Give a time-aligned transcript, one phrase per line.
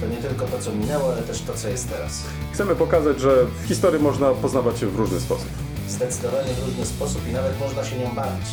[0.00, 2.24] To nie tylko to, co minęło, ale też to, co jest teraz.
[2.52, 5.48] Chcemy pokazać, że w historii można poznawać się w różny sposób.
[5.88, 8.46] Zdecydowanie w różny sposób i nawet można się nią bawić.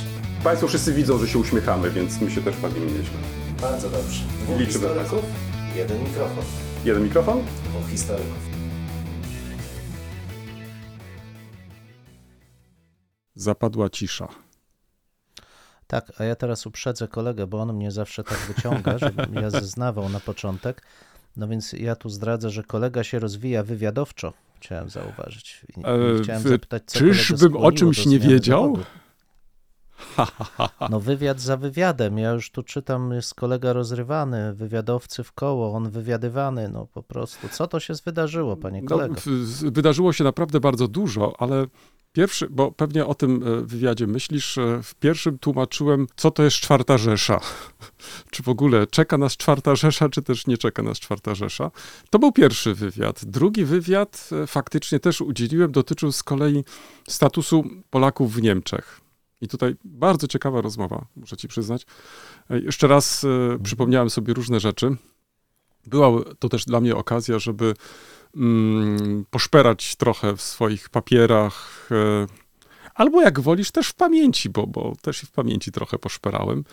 [0.44, 3.18] Państwo wszyscy widzą, że się uśmiechamy, więc my się też bawimy nieźle.
[3.62, 4.24] Bardzo dobrze.
[4.44, 5.26] Dwóch Liczymy historyków,
[5.76, 6.44] jeden mikrofon.
[6.86, 7.44] Jeden mikrofon?
[7.70, 8.38] Dwóch historyków.
[13.36, 14.28] Zapadła cisza.
[15.88, 20.10] Tak, a ja teraz uprzedzę kolegę, bo on mnie zawsze tak wyciąga, żebym ja zeznawał
[20.10, 20.82] na początek.
[21.38, 25.66] No więc ja tu zdradzę, że kolega się rozwija wywiadowczo, chciałem zauważyć.
[25.78, 28.78] I, E, chciałem zapytać, co czyżbym o czymś nie wiedział?
[30.90, 32.18] No wywiad za wywiadem.
[32.18, 37.50] Ja już tu czytam, jest kolega rozrywany, wywiadowcy w koło, on wywiadywany, no po prostu.
[37.50, 39.16] Co to się wydarzyło, panie No, kolego?
[39.44, 41.66] z- wydarzyło się naprawdę bardzo dużo, ale
[42.18, 46.58] pierwszy, bo pewnie o tym e, wywiadzie myślisz, e, w pierwszym tłumaczyłem, co to jest
[46.58, 47.40] czwarta Rzesza.
[48.32, 51.72] czy w ogóle czeka nas czwarta Rzesza, czy też nie czeka nas czwarta Rzesza.
[52.10, 53.26] To był pierwszy wywiad.
[53.26, 56.64] Drugi wywiad e, faktycznie też udzieliłem, dotyczył z kolei
[57.08, 59.02] statusu Polaków w Niemczech.
[59.42, 61.86] I tutaj bardzo ciekawa rozmowa, muszę ci przyznać.
[62.50, 63.26] Jeszcze raz
[63.64, 64.96] przypomniałem sobie różne rzeczy.
[65.88, 67.74] Była to też dla mnie okazja, żeby
[68.38, 72.28] mm, poszperać trochę w swoich papierach, e,
[72.96, 76.64] albo jak wolisz, też w pamięci, bo, bo też i w pamięci trochę poszperałem.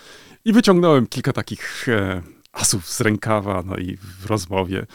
[0.45, 4.87] I wyciągnąłem kilka takich e, asów z rękawa, no i w rozmowie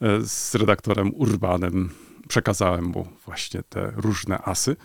[0.00, 1.90] e, z redaktorem Urbanem
[2.28, 4.76] przekazałem mu właśnie te różne asy.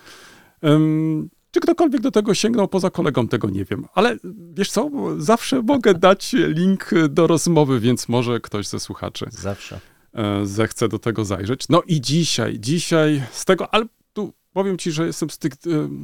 [1.52, 3.86] Czy ktokolwiek do tego sięgnął poza kolegą, tego nie wiem.
[3.94, 4.18] Ale
[4.54, 9.80] wiesz co, zawsze mogę dać link do rozmowy, więc może ktoś ze słuchaczy Zawsze.
[10.14, 11.70] E, zechce do tego zajrzeć.
[11.70, 15.58] No i dzisiaj, dzisiaj z tego, ale tu powiem ci, że jestem z tych, e,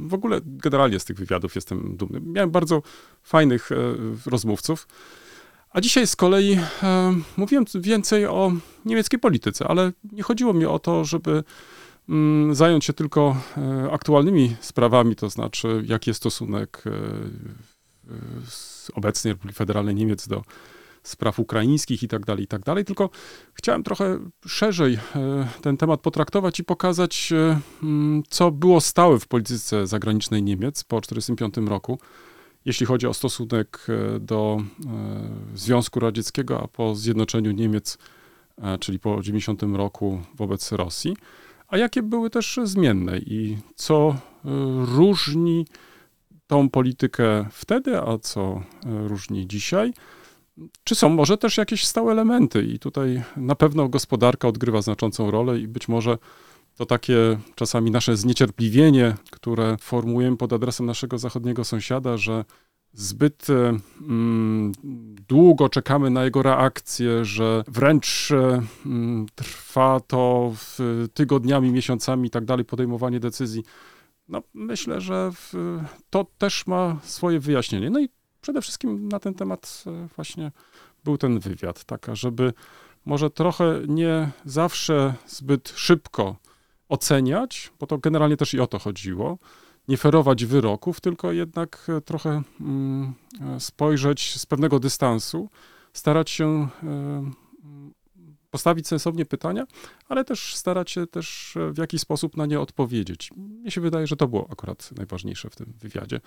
[0.06, 2.20] w ogóle generalnie z tych wywiadów jestem dumny.
[2.20, 2.82] Miałem bardzo
[3.22, 3.76] fajnych e,
[4.26, 4.86] rozmówców.
[5.76, 8.52] A dzisiaj z kolei e, mówiłem więcej o
[8.84, 11.44] niemieckiej polityce, ale nie chodziło mi o to, żeby
[12.08, 16.90] mm, zająć się tylko e, aktualnymi sprawami, to znaczy jaki jest stosunek e,
[18.94, 20.42] obecnej Republiki Federalnej Niemiec do
[21.06, 23.10] spraw ukraińskich i tak dalej, i tak dalej, tylko
[23.54, 24.98] chciałem trochę szerzej e,
[25.62, 31.00] ten temat potraktować i pokazać, e, mm, co było stałe w polityce zagranicznej Niemiec po
[31.00, 31.98] 1945 roku,
[32.64, 34.58] jeśli chodzi o stosunek e, do
[35.54, 37.98] Związku Radzieckiego, a po zjednoczeniu Niemiec,
[38.80, 41.16] czyli po 1990 roku wobec Rosji,
[41.68, 44.16] a jakie były też zmienne i co
[44.96, 45.66] różni
[46.46, 49.92] tą politykę wtedy, a co różni dzisiaj.
[50.84, 52.62] Czy są może też jakieś stałe elementy?
[52.62, 56.18] I tutaj na pewno gospodarka odgrywa znaczącą rolę i być może
[56.76, 62.44] to takie czasami nasze zniecierpliwienie, które formułujemy pod adresem naszego zachodniego sąsiada, że
[62.92, 64.72] zbyt e, mm,
[65.28, 70.52] długo czekamy na jego reakcję, że wręcz e, mm, trwa to
[71.14, 73.62] tygodniami, miesiącami i tak dalej podejmowanie decyzji.
[74.28, 75.78] No, myślę, że w,
[76.10, 77.90] to też ma swoje wyjaśnienie.
[77.90, 78.08] No i
[78.46, 80.52] przede wszystkim na ten temat e, właśnie
[81.04, 82.52] był ten wywiad, taka, żeby
[83.04, 86.36] może trochę nie zawsze zbyt szybko
[86.88, 89.38] oceniać, bo to generalnie też i o to chodziło,
[89.88, 95.48] nie ferować wyroków, tylko jednak e, trochę mm, e, spojrzeć z pewnego dystansu,
[95.92, 97.34] starać się mm,
[98.50, 99.66] postawić sensownie pytania,
[100.08, 103.30] ale też starać się też w jakiś sposób na nie odpowiedzieć.
[103.36, 106.20] Mnie się wydaje, że to było akurat najważniejsze w tym wywiadzie.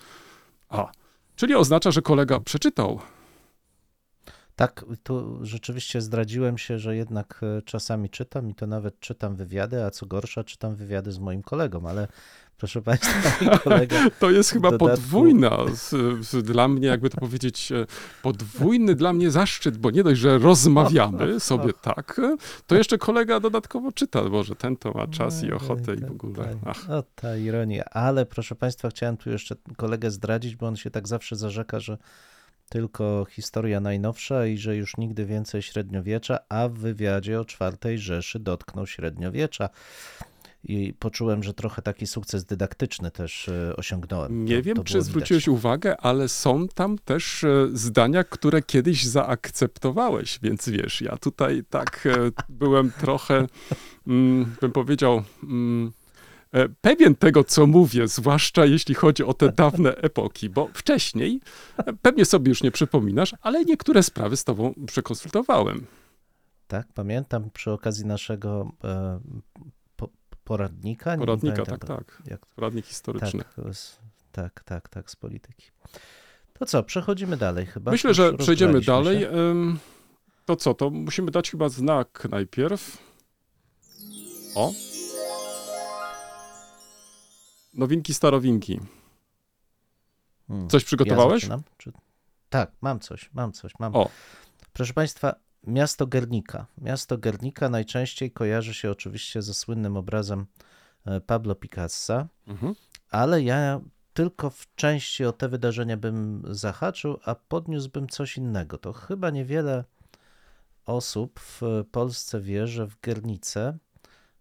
[0.68, 0.92] A,
[1.40, 3.00] czyli oznacza, że kolega przeczytał.
[4.56, 9.84] Tak, tu rzeczywiście zdradziłem się, że jednak e, czasami czytam i to nawet czytam wywiady,
[9.84, 12.08] a co gorsza, czytam wywiady z moim kolegą, ale
[12.60, 15.90] proszę Państwa, kolega To jest chyba dodatku- podwójna, z,
[16.26, 17.86] z, dla mnie, jakby to powiedzieć, e,
[18.22, 22.20] podwójny dla mnie zaszczyt, bo nie dość, że rozmawiamy sobie tak,
[22.66, 26.56] to jeszcze kolega dodatkowo czyta, może ten to ma czas i ochotę i w ogóle.
[26.66, 27.84] Ach, O, ta ironia.
[27.84, 31.98] Ale proszę Państwa, chciałem tu jeszcze kolegę zdradzić, bo on się tak zawsze zarzeka, że
[32.68, 38.38] tylko historia najnowsza i że już nigdy więcej średniowiecza, a w wywiadzie o czwartej Rzeszy
[38.38, 39.68] dotknął średniowiecza.
[40.64, 44.44] I poczułem, że trochę taki sukces dydaktyczny też e, osiągnąłem.
[44.44, 45.58] nie To- wiem, to czy było zwróciłeś widać.
[45.58, 52.06] uwagę, ale są tam też e, zdania, które kiedyś zaakceptowałeś, więc wiesz, ja tutaj tak
[52.06, 53.46] e, byłem trochę,
[54.06, 55.92] mm, bym powiedział, mm,
[56.80, 61.40] pewien tego, co mówię, zwłaszcza jeśli chodzi o te dawne epoki, bo wcześniej,
[62.02, 65.86] pewnie sobie już nie przypominasz, ale niektóre sprawy z tobą przekonsultowałem.
[66.68, 68.72] Tak, pamiętam przy okazji naszego
[70.50, 71.14] po, poradnika.
[71.14, 72.22] nie Poradnika, pamiętam, tak, tak.
[72.26, 73.44] Jak, Poradnik historyczny.
[73.44, 73.98] tak, z,
[74.32, 75.70] tak, tak, tak, z polityki.
[76.52, 77.90] To co, przechodzimy dalej chyba.
[77.90, 79.20] Myślę, że przejdziemy dalej.
[79.20, 79.30] się.
[80.44, 82.98] To co, to musimy dać chyba znak najpierw.
[84.54, 84.72] O.
[87.74, 88.80] Nowinki, starowinki.
[90.48, 90.68] Hmm.
[90.68, 91.42] Coś przygotowałeś?
[91.42, 91.62] Ja zaczynam?
[91.78, 91.92] Czy...
[92.48, 93.96] Tak, mam coś, mam coś, mam.
[93.96, 94.10] O.
[94.72, 95.34] Proszę Państwa,
[95.66, 96.66] miasto Gernika.
[96.78, 100.46] Miasto Gernika najczęściej kojarzy się oczywiście ze słynnym obrazem
[101.06, 102.74] e, Pablo Picassa, Mhm.
[103.10, 103.80] ale ja
[104.14, 108.78] tylko w części o te wydarzenia bym zahaczył, a podniósłbym coś innego.
[108.78, 109.84] To chyba niewiele
[110.86, 111.62] osób w
[111.92, 113.78] Polsce wie, że w Gernice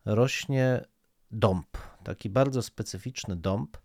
[0.05, 0.85] rośnie
[1.31, 3.77] dąb, taki bardzo specyficzny dąb,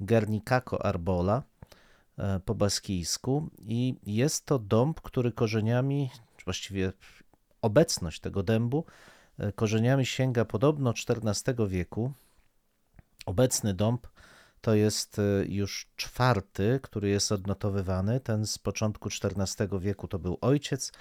[0.00, 1.42] Gernikako arbola
[2.18, 6.10] e, po baskijsku i jest to dąb, który korzeniami,
[6.44, 6.92] właściwie
[7.62, 8.84] obecność tego dębu
[9.38, 12.12] e, korzeniami sięga podobno XIV wieku.
[13.26, 14.06] Obecny dąb
[14.60, 18.20] to jest e, już czwarty, który jest odnotowywany.
[18.20, 20.92] Ten z początku XIV wieku to był ojciec,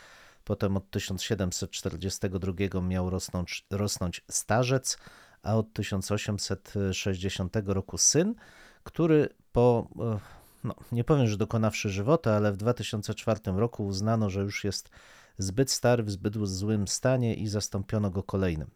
[0.44, 4.98] potem od 1742 miał rosnąć, rosnąć starzec,
[5.44, 8.36] a od 1860 roku syn,
[8.84, 10.20] który po, e,
[10.64, 14.90] no, nie powiem, że dokonawszy żywota, ale w 2004 roku uznano, że już jest
[15.38, 18.70] zbyt stary, w zbyt złym stanie i zastąpiono go kolejnym.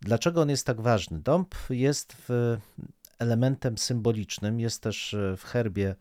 [0.00, 1.18] Dlaczego on jest tak ważny?
[1.18, 2.56] Dąb jest w
[3.18, 5.94] elementem symbolicznym, jest też e, w herbie,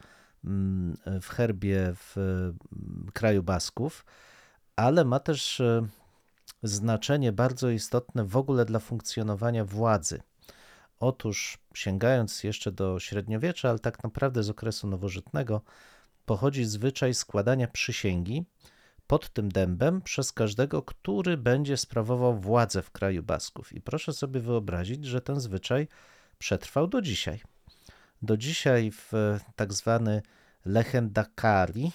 [0.45, 2.57] mm, w herbie w mm,
[3.13, 4.05] kraju Basków,
[4.75, 5.87] ale ma też e,
[6.63, 10.21] znaczenie bardzo istotne w ogóle dla funkcjonowania władzy.
[10.99, 15.61] Otóż, sięgając jeszcze do średniowiecza, ale tak naprawdę z okresu nowożytnego,
[16.25, 18.45] pochodzi zwyczaj składania przysięgi
[19.09, 23.73] pod tym dębem przez każdego, który będzie sprawował władzę w kraju Basków.
[23.73, 25.87] I proszę sobie wyobrazić, że ten zwyczaj
[26.37, 27.41] przetrwał do dzisiaj.
[28.21, 29.11] Do dzisiaj w
[29.55, 30.21] tak zwany
[30.65, 31.91] lehendakari,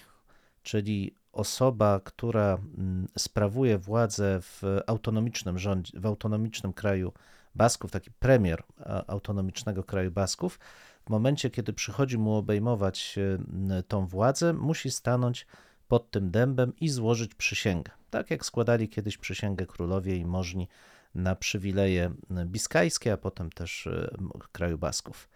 [0.62, 7.12] czyli osoba, która mm, sprawuje władzę w autonomicznym rządzie, w autonomicznym kraju
[7.54, 10.58] Basków, taki premier a, autonomicznego kraju Basków,
[11.06, 15.46] w momencie, kiedy przychodzi mu obejmować e, tą władzę, musi stanąć
[15.88, 17.92] pod tym dębem i złożyć przysięgę.
[18.10, 20.68] Tak jak składali kiedyś przysięgę królowie i możni
[21.14, 22.14] na przywileje
[22.46, 24.16] biskajskie, a potem też e,
[24.52, 25.28] kraju Basków.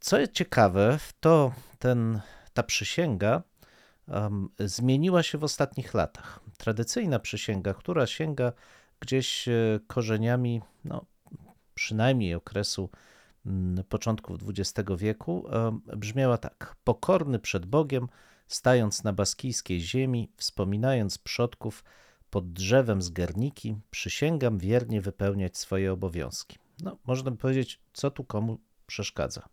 [0.00, 2.20] Co jest ciekawe, to ten,
[2.52, 3.42] ta przysięga
[4.08, 6.40] um, zmieniła się w ostatnich latach.
[6.58, 8.52] Tradycyjna przysięga, która sięga
[9.00, 11.04] gdzieś e, korzeniami, no,
[11.74, 12.90] przynajmniej okresu
[13.88, 18.08] początków XX wieku, um, brzmiała tak: Pokorny przed Bogiem,
[18.50, 21.84] stając na baskijskiej ziemi, wspominając przodków
[22.30, 26.58] pod drzewem z Gerniki, przysięgam wiernie wypełniać swoje obowiązki.
[26.82, 29.48] No, można powiedzieć, co tu komu przeszkadza.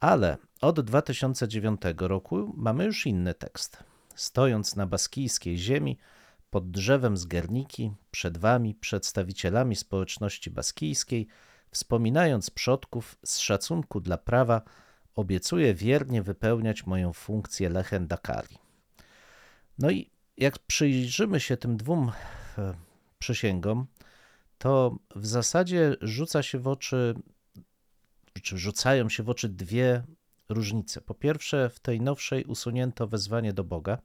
[0.00, 3.84] Ale od 2009 roku mamy już inny tekst.
[4.14, 5.98] Stojąc na baskijskiej ziemi,
[6.50, 11.26] pod drzewem z Gerniki, przed wami, przedstawicielami społeczności baskijskiej,
[11.70, 14.62] wspominając przodków z szacunku dla prawa,
[15.20, 18.58] obiecuję wiernie wypełniać moją funkcję lehendakari.
[19.78, 22.12] No i jak przyjrzymy się tym dwóm
[22.58, 22.74] e,
[23.18, 23.86] przysięgom,
[24.58, 27.14] to w zasadzie rzuca się w oczy,
[28.42, 30.02] czy rzucają się w oczy dwie
[30.48, 31.00] różnice.
[31.00, 33.98] Po pierwsze, w tej nowszej usunięto wezwanie do Boga.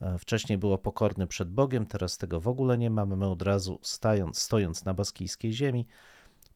[0.00, 3.16] E, Wcześniej było pokorny przed Bogiem, teraz tego w ogóle nie mamy.
[3.16, 5.86] My od razu stając, stojąc na baskijskiej ziemi.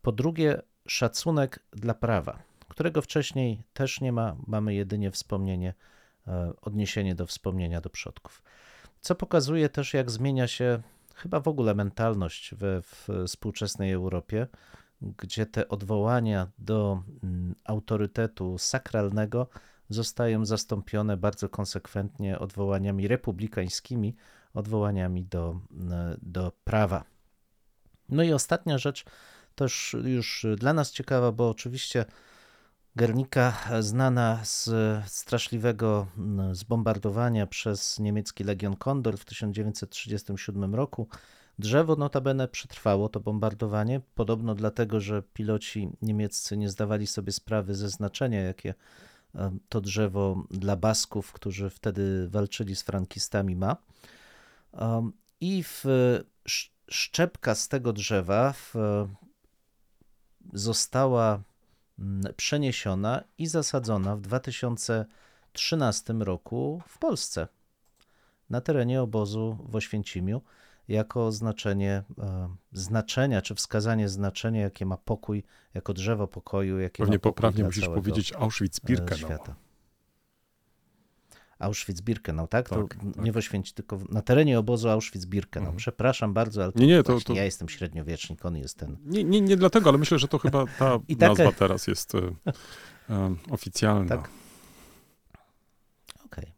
[0.03, 4.37] Po drugie, szacunek dla prawa, którego wcześniej też nie ma.
[4.47, 5.75] Mamy jedynie wspomnienie,
[6.27, 8.43] e, odniesienie do wspomnienia do przodków.
[9.01, 10.83] Co pokazuje też, jak zmienia się
[11.15, 12.83] chyba w ogóle mentalność we
[13.27, 14.47] współczesnej Europie,
[15.03, 19.47] gdzie te odwołania do mm, autorytetu sakralnego
[19.89, 24.17] zostają zastąpione bardzo konsekwentnie odwołaniami republikańskimi,
[24.55, 27.05] odwołaniami do, mm, do prawa.
[28.09, 29.05] No i ostatnia rzecz,
[29.55, 32.05] też już dla nas ciekawa, bo oczywiście
[32.97, 34.71] Gernika, znana z
[35.07, 41.09] straszliwego mm, zbombardowania przez niemiecki Legion Kondor w 1937 roku.
[41.59, 47.89] Drzewo notabene przetrwało to bombardowanie, podobno dlatego, że piloci niemieccy nie zdawali sobie sprawy ze
[47.89, 48.75] znaczenia, jakie
[49.35, 53.77] em, to drzewo dla Basków, którzy wtedy walczyli z frankistami, ma.
[55.41, 55.85] I w
[56.47, 58.55] sz- szczepka z tego drzewa
[60.53, 61.43] została
[62.37, 67.49] przeniesiona i zasadzona w 2013 roku w Polsce,
[68.51, 70.41] na terenie obozu w Oświęcimiu,
[70.89, 77.19] jako oznaczenie e, znaczenia, czy wskazanie znaczenia, jakie ma pokój, jako drzewo pokoju, jakie Pewnie
[77.19, 79.17] poprawnie musisz całego, powiedzieć e, Auschwitz-Birkenau.
[79.17, 79.55] świata.
[81.61, 82.69] Auschwitz-Birkenau, tak?
[82.69, 83.25] To Tak, n- tak.
[83.25, 85.59] nie w Oświęcimiu, tylko na terenie obozu Auschwitz-Birkenau.
[85.59, 85.77] Mhm.
[85.77, 89.25] Przepraszam bardzo, ale to, Nie, nie, to- to- ja jestem średniowiecznik, on jest ten Nie,
[89.25, 93.35] nie, nie dlatego, ale myślę, że to chyba ta I taka- nazwa teraz jest e,
[93.51, 94.09] oficjalna.
[94.17, 94.31] Tak.
[96.27, 96.53] Okej.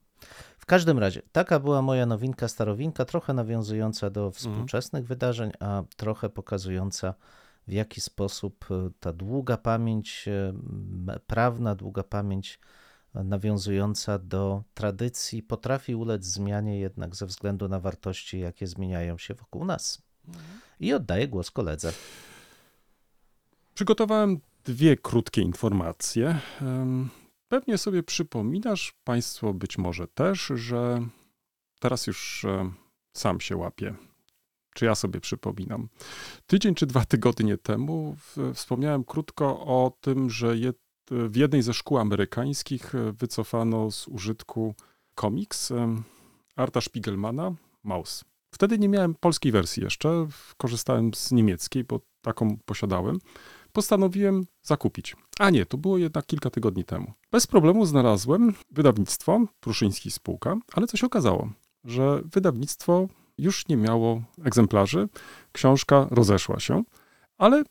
[0.58, 6.28] W każdym razie, taka była moja nowinka, starowinka, trochę nawiązująca do współczesnych wydarzeń, a trochę
[6.28, 7.14] pokazująca,
[7.68, 10.28] w jaki sposób e, ta długa pamięć
[11.26, 12.58] prawna, długa pamięć
[13.14, 19.64] nawiązująca do tradycji potrafi ulec zmianie jednak ze względu na wartości, jakie zmieniają się wokół
[19.64, 20.02] nas.
[20.80, 21.92] I oddaję głos koledze.
[23.74, 26.38] Przygotowałem dwie krótkie informacje.
[27.48, 31.06] Pewnie sobie przypominasz, Państwo być może też, że
[31.80, 32.46] teraz już
[33.12, 33.94] sam się łapię.
[34.74, 35.88] Czy ja sobie przypominam?
[36.46, 38.16] Tydzień czy dwa tygodnie temu
[38.54, 40.58] wspomniałem krótko o tym, że
[41.10, 44.74] w jednej ze szkół amerykańskich e, wycofano z użytku
[45.14, 46.02] komiks em,
[46.56, 48.24] Arta Spiegelmana Maus.
[48.50, 53.18] Wtedy nie miałem polskiej wersji jeszcze, korzystałem z niemieckiej, bo taką posiadałem
[53.72, 55.16] postanowiłem zakupić.
[55.38, 57.12] A nie, to było jednak kilka tygodni temu.
[57.30, 61.48] Bez problemu znalazłem wydawnictwo, Pruszyński Spółka, ale co się okazało,
[61.84, 65.08] że wydawnictwo już nie miało egzemplarzy,
[65.52, 66.82] książka rozeszła się,
[67.38, 67.64] ale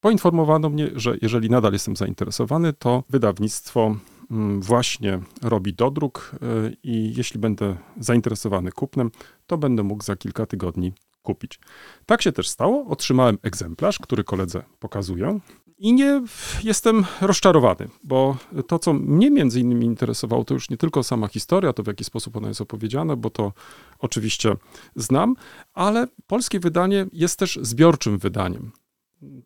[0.00, 3.96] poinformowano mnie, że jeżeli nadal jestem zainteresowany, to wydawnictwo
[4.30, 9.10] mm, właśnie robi dodruk y, i jeśli będę zainteresowany kupnem,
[9.46, 11.60] to będę mógł za kilka tygodni kupić.
[12.06, 12.84] Tak się też stało.
[12.86, 15.40] Otrzymałem egzemplarz, który koledze pokazuję.
[15.78, 16.22] I nie
[16.64, 18.36] jestem rozczarowany, bo
[18.66, 22.04] to, co mnie między innymi interesowało, to już nie tylko sama historia, to w jaki
[22.04, 23.52] sposób ona jest opowiedziana, bo to
[23.98, 24.56] oczywiście
[24.96, 25.34] znam,
[25.74, 28.72] ale polskie wydanie jest też zbiorczym wydaniem.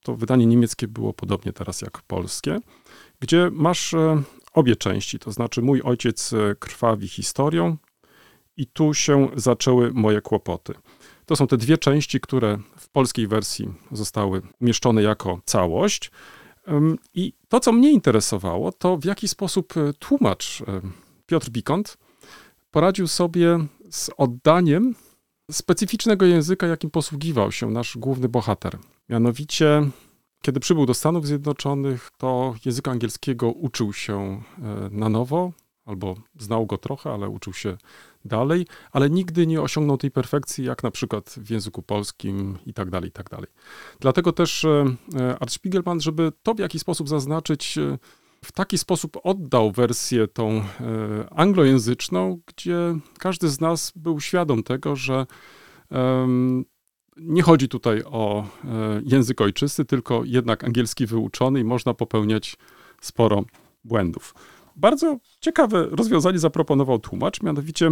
[0.02, 2.58] To wydanie niemieckie było podobnie teraz jak polskie,
[3.20, 4.22] gdzie masz e,
[4.52, 7.76] obie części, to znaczy mój ojciec e, krwawi historią
[8.56, 10.74] i tu się zaczęły moje kłopoty.
[11.26, 16.10] To są te dwie części, które w polskiej wersji zostały umieszczone jako całość.
[17.14, 20.62] I to, co mnie interesowało, to w jaki sposób e, tłumacz
[21.26, 21.96] Piotr Bikont
[22.70, 23.58] poradził sobie
[23.90, 24.94] z oddaniem
[25.50, 28.78] specyficznego języka, jakim posługiwał się nasz główny bohater.
[29.10, 29.90] Mianowicie,
[30.42, 35.52] kiedy przybył do Stanów Zjednoczonych, to języka angielskiego uczył się e, na nowo,
[35.84, 37.76] albo znał go trochę, ale uczył się
[38.24, 42.90] dalej, ale nigdy nie osiągnął tej perfekcji, jak na przykład w języku polskim i tak
[42.90, 43.46] dalej, i tak dalej.
[44.00, 44.84] Dlatego też e,
[45.16, 47.78] e, Art Spiegelman, żeby to w jakiś sposób zaznaczyć,
[48.44, 50.64] w taki sposób oddał wersję tą
[51.30, 55.26] anglojęzyczną, gdzie każdy z nas był świadom tego, że
[57.16, 62.56] nie chodzi tutaj o e, język ojczysty, tylko jednak angielski wyuczony i można popełniać
[63.00, 63.44] sporo
[63.84, 64.34] błędów.
[64.76, 67.90] Bardzo ciekawe rozwiązanie zaproponował tłumacz, mianowicie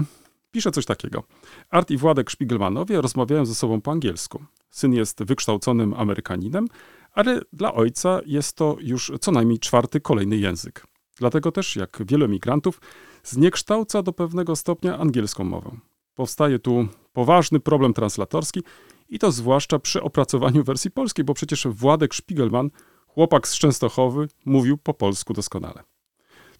[0.51, 1.23] pisze coś takiego.
[1.71, 4.45] Art i Władek Szpigelmanowie rozmawiają ze sobą po angielsku.
[4.71, 6.69] Syn jest wykształconym Amerykaninem,
[7.13, 10.87] ale dla ojca jest to już co najmniej czwarty kolejny język.
[11.17, 12.81] Dlatego też, jak wielu emigrantów,
[13.25, 15.71] zniekształca do pewnego stopnia angielską mowę.
[16.15, 18.63] Powstaje tu poważny problem translatorski
[19.09, 22.71] i to zwłaszcza przy opracowaniu wersji polskiej, bo przecież Władek Szpigelman,
[23.07, 25.85] chłopak z Częstochowy, mówił po polsku doskonale.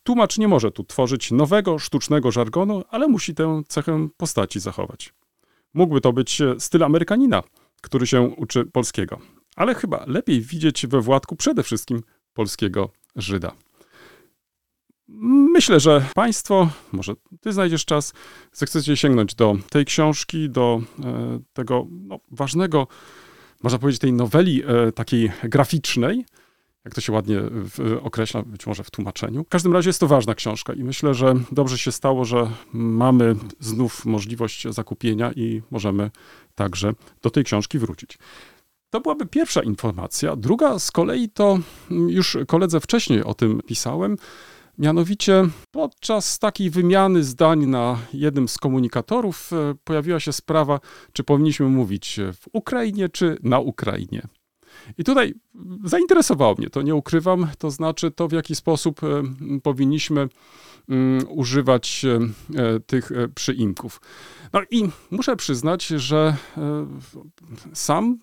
[0.03, 5.15] Tłumacz nie może tu tworzyć nowego, sztucznego żargonu, ale musi tę cechę postaci zachować.
[5.75, 7.43] Mógłby to być styl Amerykanina,
[7.81, 9.19] który się uczy polskiego,
[9.57, 12.03] ale chyba lepiej widzieć we Władku przede wszystkim
[12.35, 13.53] polskiego Żyda.
[15.09, 18.13] Myślę, że Państwo, może Ty znajdziesz czas,
[18.53, 22.87] zechcecie sięgnąć do tej książki, do e, tego no, ważnego,
[23.63, 26.25] można powiedzieć, tej noweli e, takiej graficznej,
[26.85, 29.45] jak to się ładnie w, określa, być może w tłumaczeniu.
[29.45, 33.37] W każdym razie jest to ważna książka i myślę, że dobrze się stało, że mamy
[33.61, 36.11] znów możliwość zakupienia i możemy
[36.55, 38.19] także do tej książki wrócić.
[38.91, 40.37] To byłaby pierwsza informacja.
[40.37, 41.59] Druga z kolei to
[41.91, 44.17] mm, już koledze wcześniej o tym pisałem.
[44.79, 50.81] Mianowicie podczas takiej wymiany zdań na jednym z komunikatorów e, pojawiła się sprawa,
[51.13, 54.23] czy powinniśmy mówić w Ukrainie, czy na Ukrainie.
[54.99, 55.35] I tutaj
[55.85, 59.23] zainteresowało mnie to, nie ukrywam, to znaczy to, w jaki sposób e,
[59.63, 60.29] powinniśmy
[61.29, 64.01] używać e, tych przyimków.
[64.53, 66.37] No i muszę przyznać, że
[67.73, 68.19] sam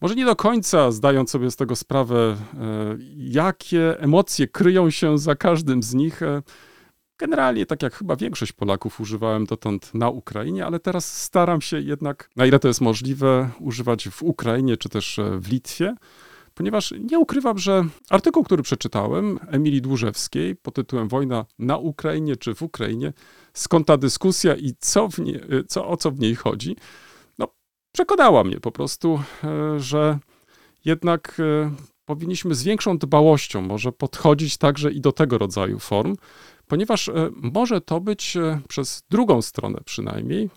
[0.00, 5.34] może nie do końca zdając sobie z tego sprawę, e, jakie emocje kryją się za
[5.34, 6.22] każdym z nich.
[6.22, 6.42] E,
[7.20, 12.30] Generalnie, tak jak chyba większość Polaków, używałem dotąd na Ukrainie, ale teraz staram się jednak,
[12.36, 15.94] na ile to jest możliwe, używać w Ukrainie czy też e, w Litwie,
[16.54, 22.54] ponieważ nie ukrywam, że artykuł, który przeczytałem Emilii Dłużewskiej pod tytułem Wojna na Ukrainie czy
[22.54, 23.12] w Ukrainie,
[23.52, 26.76] skąd ta dyskusja i co nie, co, o co w niej chodzi,
[27.98, 30.18] przekonała mnie po prostu, e, że
[30.84, 31.70] jednak e,
[32.04, 36.16] powinniśmy z większą dbałością może podchodzić także i do tego rodzaju form,
[36.66, 38.36] ponieważ e, może to być
[38.68, 40.50] przez drugą stronę przynajmniej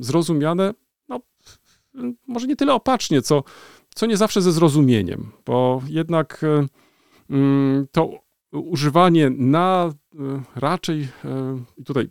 [0.00, 0.74] zrozumiane,
[1.08, 1.20] no,
[2.26, 3.44] może nie tyle opacznie, co,
[3.94, 6.40] co nie zawsze ze zrozumieniem, bo jednak
[7.30, 8.10] mm, to
[8.52, 9.92] używanie na
[10.54, 11.08] raczej,
[11.86, 12.08] tutaj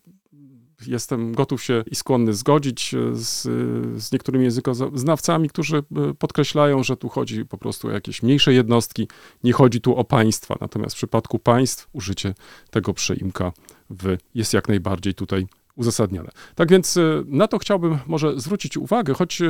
[0.87, 3.41] jestem gotów się i skłonny zgodzić z,
[4.03, 5.83] z niektórymi językoznawcami, którzy
[6.19, 9.07] podkreślają, że tu chodzi po prostu o jakieś mniejsze jednostki,
[9.43, 10.55] nie chodzi tu o państwa.
[10.61, 12.33] Natomiast w przypadku państw użycie
[12.69, 13.51] tego przeimka
[13.89, 16.29] w jest jak najbardziej tutaj uzasadnione.
[16.55, 19.41] Tak więc na to chciałbym może zwrócić uwagę, choć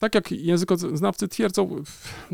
[0.00, 1.82] tak jak językoznawcy twierdzą,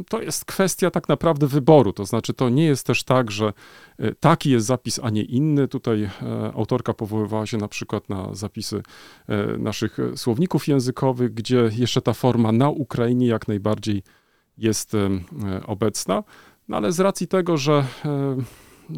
[0.08, 1.92] to jest kwestia tak naprawdę wyboru.
[1.92, 3.52] To znaczy, to nie jest też tak, że
[3.98, 5.68] e, taki jest zapis, a nie inny.
[5.68, 6.10] Tutaj e,
[6.54, 8.82] autorka powoływała się na przykład na zapisy
[9.28, 14.02] e, naszych słowników językowych, gdzie jeszcze ta forma na Ukrainie jak najbardziej
[14.58, 14.92] jest
[15.66, 16.22] obecna.
[16.68, 17.84] No ale z racji tego, że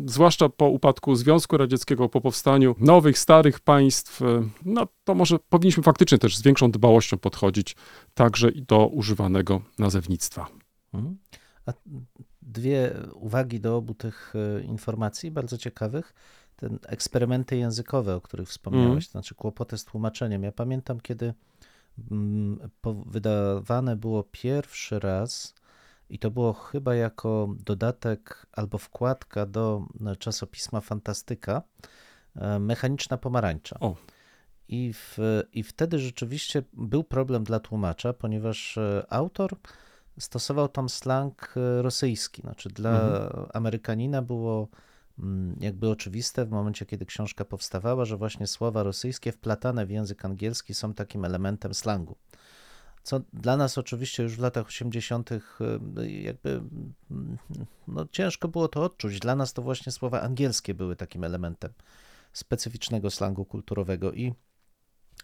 [0.07, 5.83] zwłaszcza po upadku Związku Radzieckiego, po powstaniu nowych, starych państw, e, no to może powinniśmy
[5.83, 7.76] faktycznie też z większą dbałością podchodzić
[8.14, 10.47] także do używanego nazewnictwa.
[10.95, 11.18] Mhm.
[11.66, 11.73] A
[12.42, 16.14] dwie uwagi do obu tych e, informacji, bardzo ciekawych.
[16.57, 19.02] Ten eksperymenty językowe, o których wspomniałeś, mm.
[19.02, 20.42] to znaczy kłopoty z tłumaczeniem.
[20.42, 21.35] Ja pamiętam, kiedy
[22.11, 22.59] mm,
[23.07, 25.54] wydawane było pierwszy raz
[26.11, 31.63] i to było chyba jako dodatek albo wkładka do e, czasopisma Fantastyka
[32.37, 33.76] e, Mechaniczna Pomarańcza.
[33.80, 33.97] O.
[34.69, 35.19] I, w,
[35.52, 39.56] I wtedy rzeczywiście był problem dla tłumacza, ponieważ e, autor
[40.19, 42.43] stosował tam slang rosyjski.
[42.43, 43.47] Znaczy dla mhm.
[43.54, 44.69] Amerykanina było
[45.19, 50.25] mm, jakby oczywiste w momencie, kiedy książka powstawała, że właśnie słowa rosyjskie wplatane w język
[50.25, 52.17] angielski są takim elementem slangu
[53.02, 55.32] co dla nas oczywiście już w latach 80.
[55.32, 55.41] Y,
[56.11, 56.50] jakby
[57.11, 57.39] mm,
[57.89, 59.19] no, ciężko było to odczuć.
[59.19, 61.73] Dla nas to właśnie słowa angielskie były takim elementem
[62.32, 64.34] specyficznego slangu kulturowego i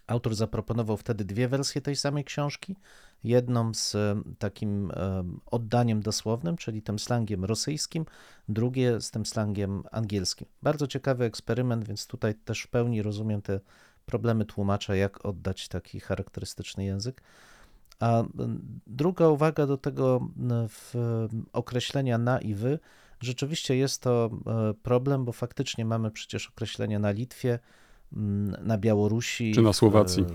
[0.07, 2.75] autor zaproponował wtedy dwie wersje tej samej książki.
[3.23, 3.99] Jedną z y,
[4.39, 4.93] takim y,
[5.45, 8.05] oddaniem dosłownym, czyli tym slangiem rosyjskim,
[8.49, 10.47] drugie z tym slangiem angielskim.
[10.61, 13.59] Bardzo ciekawy eksperyment, więc tutaj też w pełni rozumiem te
[14.05, 17.21] problemy tłumacza, jak oddać taki charakterystyczny język.
[17.99, 18.23] A
[18.87, 20.29] druga uwaga do tego
[21.53, 22.79] określenia na i wy.
[23.19, 27.59] Rzeczywiście jest to e, problem, bo faktycznie mamy przecież określenia na Litwie,
[28.61, 29.51] na Białorusi.
[29.51, 30.25] Czy na Słowacji.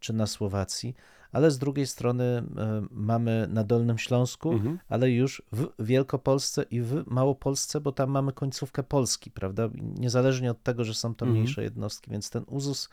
[0.00, 0.94] Czy na Słowacji,
[1.32, 2.42] ale z drugiej strony e,
[2.90, 4.78] mamy na Dolnym Śląsku, mhm.
[4.88, 9.68] ale już w Wielkopolsce i w Małopolsce, bo tam mamy końcówkę Polski, prawda?
[9.74, 11.32] Niezależnie od tego, że są to mhm.
[11.42, 12.88] mniejsze jednostki, więc ten uzus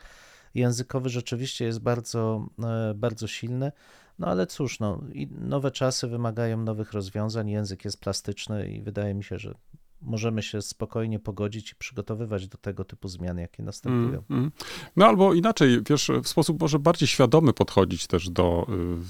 [0.56, 3.72] językowy rzeczywiście jest bardzo, e, bardzo silny.
[4.18, 9.24] No ale cóż, no, nowe czasy wymagają nowych rozwiązań, język jest plastyczny i wydaje mi
[9.24, 9.54] się, że
[10.02, 14.22] możemy się spokojnie pogodzić i przygotowywać do tego typu zmian, jakie następują.
[14.30, 14.52] Mm, mm.
[14.96, 18.66] No albo inaczej, wiesz, w sposób może bardziej świadomy podchodzić też do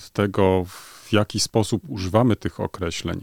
[0.09, 3.21] y, tego, w jaki sposób używamy tych określeń,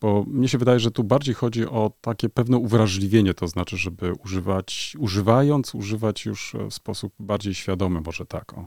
[0.00, 4.12] bo mnie się wydaje, że tu bardziej chodzi o takie pewne uwrażliwienie, to znaczy, żeby
[4.12, 8.66] używać, używając, używać już w sposób bardziej świadomy, może tak, o.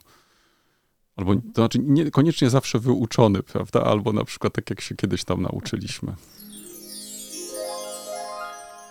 [1.16, 3.84] Albo to znaczy niekoniecznie zawsze wyuczony, prawda?
[3.84, 6.16] Albo na przykład tak, jak się kiedyś tam nauczyliśmy.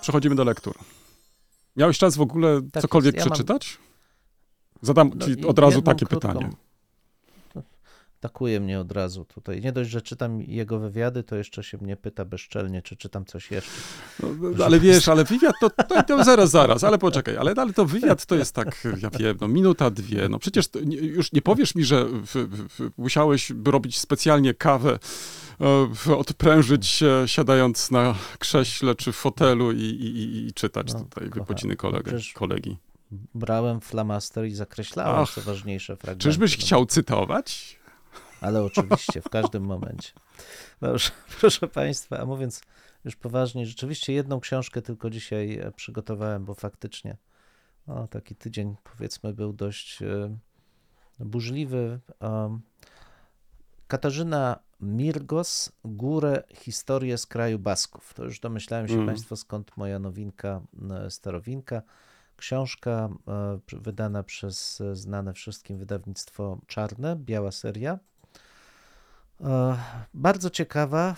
[0.01, 0.75] Przechodzimy do lektur.
[1.77, 3.79] Miałeś czas w ogóle tak cokolwiek ja przeczytać?
[3.79, 3.89] Mam...
[4.83, 6.29] Zadam no, ci od razu takie krótką...
[6.29, 6.51] pytanie.
[8.21, 9.61] Atakuje mnie od razu tutaj.
[9.61, 13.51] Nie dość, że czytam jego wywiady, to jeszcze się mnie pyta bezczelnie, czy czytam coś
[13.51, 13.71] jeszcze.
[14.23, 17.73] No, no ale wiesz, ale wywiad to, to, to, zaraz, zaraz, ale poczekaj, ale, ale
[17.73, 21.43] to wywiad to jest tak, ja wiem, no minuta, dwie, no przecież to, już nie
[21.43, 22.35] powiesz mi, że w,
[22.69, 24.99] w, musiałeś robić specjalnie kawę,
[26.19, 32.13] odprężyć się siadając na krześle czy fotelu i, i, i czytać no, tutaj wypociny kolegę,
[32.35, 32.77] kolegi.
[33.35, 36.23] Brałem flamaster i zakreślałem, Ach, co ważniejsze fragmenty.
[36.23, 36.65] Czyżbyś no.
[36.65, 37.78] chciał cytować?
[38.41, 40.13] Ale oczywiście w każdym momencie.
[40.81, 42.63] Dobrze, proszę Państwa, a mówiąc
[43.05, 47.17] już poważnie, rzeczywiście jedną książkę tylko dzisiaj e, przygotowałem, bo faktycznie
[47.87, 50.37] no, taki tydzień powiedzmy był dość e,
[51.21, 52.01] burzliwy.
[53.89, 58.15] Katarzyna Mirgos, Górę, historię z kraju Basków.
[58.15, 59.07] To już domyślałem się Mm.
[59.07, 60.61] Państwo, skąd moja nowinka,
[61.09, 61.83] starowinka.
[62.37, 67.99] Książka e, wydana przez znane wszystkim wydawnictwo Czarne, biała seria.
[69.41, 69.77] E,
[70.15, 71.17] Bardzo ciekawa,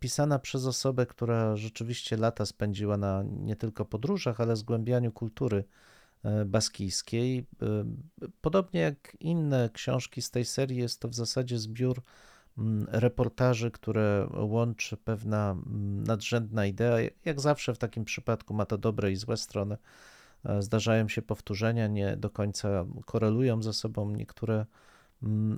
[0.00, 5.64] pisana przez osobę, która rzeczywiście lata spędziła na nie tylko podróżach, ale zgłębianiu kultury
[6.24, 7.46] e, baskijskiej.
[7.62, 7.84] E,
[8.40, 12.02] Podobnie jak inne książki z tej serii, jest to w zasadzie zbiór
[12.88, 15.56] reportaży, które łączy pewna
[16.06, 16.96] nadrzędna idea.
[17.24, 19.76] Jak zawsze w takim przypadku ma to dobre i złe strony.
[20.58, 24.66] Zdarzają się powtórzenia, nie do końca korelują ze sobą niektóre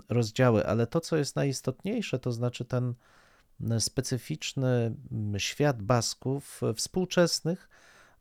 [0.09, 2.95] rozdziały, ale to, co jest najistotniejsze, to znaczy ten
[3.61, 7.69] mm, specyficzny mm, świat Basków e, współczesnych,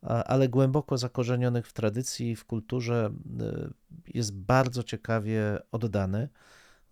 [0.04, 6.28] ale głęboko zakorzenionych w tradycji i w kulturze, y, jest bardzo ciekawie oddany.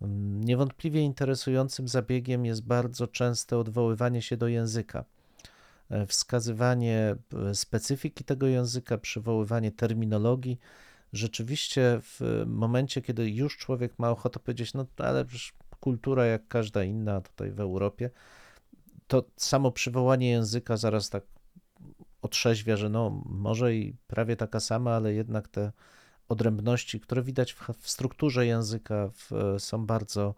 [0.01, 5.05] Mm, Niewątpliwie interesującym zabiegiem jest bardzo częste odwoływanie się do języka,
[5.89, 7.15] e, wskazywanie
[7.49, 10.59] e, specyfiki tego języka, przywoływanie terminologii.
[11.13, 16.83] Rzeczywiście, w momencie, kiedy już człowiek ma ochotę powiedzieć, no ale przecież kultura jak każda
[16.83, 18.09] inna tutaj w Europie,
[19.07, 21.23] to samo przywołanie języka zaraz tak
[22.21, 25.71] otrzeźwia, że no może i prawie taka sama, ale jednak te
[26.29, 30.35] odrębności, które widać w, w strukturze języka, w, są bardzo,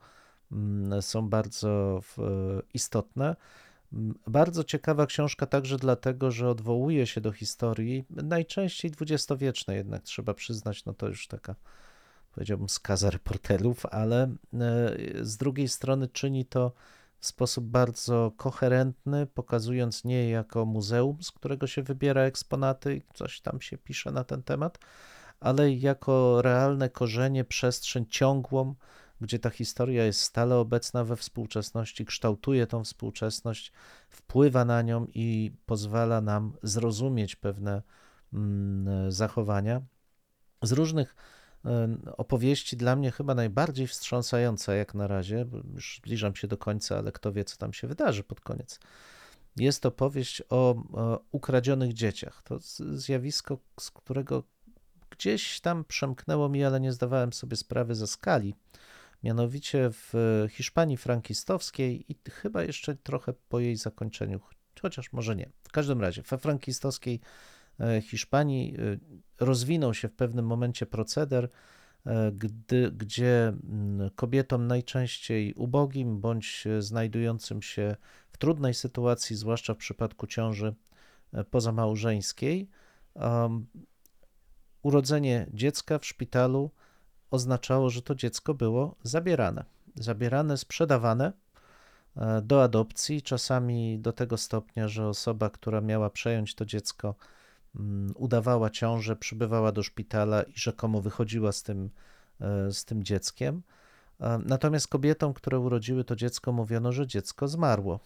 [0.51, 2.17] mm, są bardzo w,
[2.73, 3.35] istotne.
[3.95, 10.33] Mm, Bardzo ciekawa książka także dlatego, że odwołuje się do historii, najczęściej dwudziestowiecznej, jednak trzeba
[10.33, 11.55] przyznać, no to już taka,
[12.31, 14.35] powiedziałbym, skaza reporterów, ale e,
[15.21, 16.71] z drugiej strony czyni to
[17.19, 23.41] w sposób bardzo koherentny, pokazując nie jako muzeum, z którego się wybiera eksponaty i coś
[23.41, 24.79] tam się pisze na ten temat,
[25.39, 28.75] ale jako realne korzenie, przestrzeń ciągłą,
[29.21, 33.71] gdzie ta historia jest stale obecna we współczesności, kształtuje tą współczesność,
[34.09, 37.81] wpływa na nią i pozwala nam zrozumieć pewne
[38.33, 39.81] mm, zachowania.
[40.61, 41.15] Z różnych
[42.17, 47.11] opowieści dla mnie chyba najbardziej wstrząsająca jak na razie, już zbliżam się do końca, ale
[47.11, 48.79] kto wie, co tam się wydarzy pod koniec.
[49.55, 52.43] Jest opowieść o, o ukradzionych dzieciach.
[52.43, 52.59] To
[52.93, 54.43] zjawisko, z którego
[55.09, 58.55] gdzieś tam przemknęło mi, ale nie zdawałem sobie sprawy ze skali.
[59.25, 60.13] Mianowicie w
[60.49, 64.39] Hiszpanii frankistowskiej i chyba jeszcze trochę po jej zakończeniu,
[64.81, 65.49] chociaż może nie.
[65.63, 67.19] W każdym razie, we frankistowskiej
[67.79, 68.97] e, Hiszpanii e,
[69.45, 71.49] rozwinął się w pewnym momencie proceder,
[72.05, 77.95] e, gdy, gdzie mm, kobietom najczęściej ubogim bądź znajdującym się
[78.29, 80.75] w trudnej sytuacji, zwłaszcza w przypadku ciąży
[81.49, 82.69] pozamałżeńskiej,
[83.13, 83.65] um,
[84.81, 86.71] urodzenie dziecka w szpitalu
[87.31, 89.65] oznaczało, że to dziecko było zabierane.
[89.95, 91.33] Zabierane, sprzedawane
[92.17, 97.15] e, do adopcji, czasami do tego stopnia, że osoba, która miała przejąć to dziecko,
[97.75, 101.89] mm, udawała ciążę, przybywała do szpitala i rzekomo wychodziła z tym,
[102.41, 103.61] e, z tym dzieckiem.
[104.21, 107.99] E, Natomiast kobietom, które urodziły to dziecko, mówiono, że dziecko zmarło.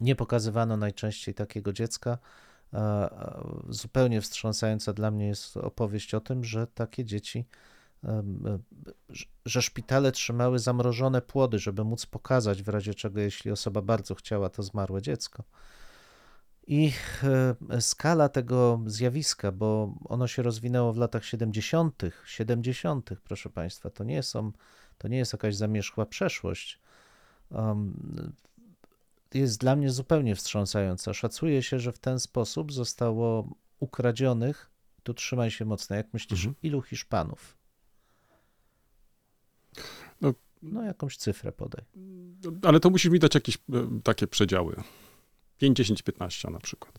[0.00, 2.18] Nie pokazywano najczęściej takiego dziecka.
[3.68, 7.44] Zupełnie wstrząsająca dla mnie jest opowieść o tym, że takie dzieci,
[9.08, 14.14] że- że szpitale trzymały zamrożone płody, żeby móc pokazać w razie czego, jeśli osoba bardzo
[14.14, 15.44] chciała, to zmarłe dziecko.
[16.66, 16.92] I
[17.70, 24.04] e, skala tego zjawiska, bo ono się rozwinęło w latach 70., 70., proszę Państwa, to
[24.04, 24.52] nie są,
[24.98, 26.80] to nie jest jakaś zamierzchła przeszłość.
[27.50, 28.34] Um,
[29.34, 31.14] jest dla mnie zupełnie wstrząsająca.
[31.14, 33.48] Szacuje się, że w ten sposób zostało
[33.80, 34.70] ukradzionych,
[35.02, 36.54] tu trzymaj się mocno, jak myślisz, Mhm.
[36.62, 37.57] ilu Hiszpanów?
[40.20, 41.84] No- no jakąś cyfrę podaj.
[42.62, 43.60] Ale to musisz mi dać jakieś e,
[44.04, 44.76] takie przedziały.
[45.58, 46.98] 5, 10, 15 na przykład.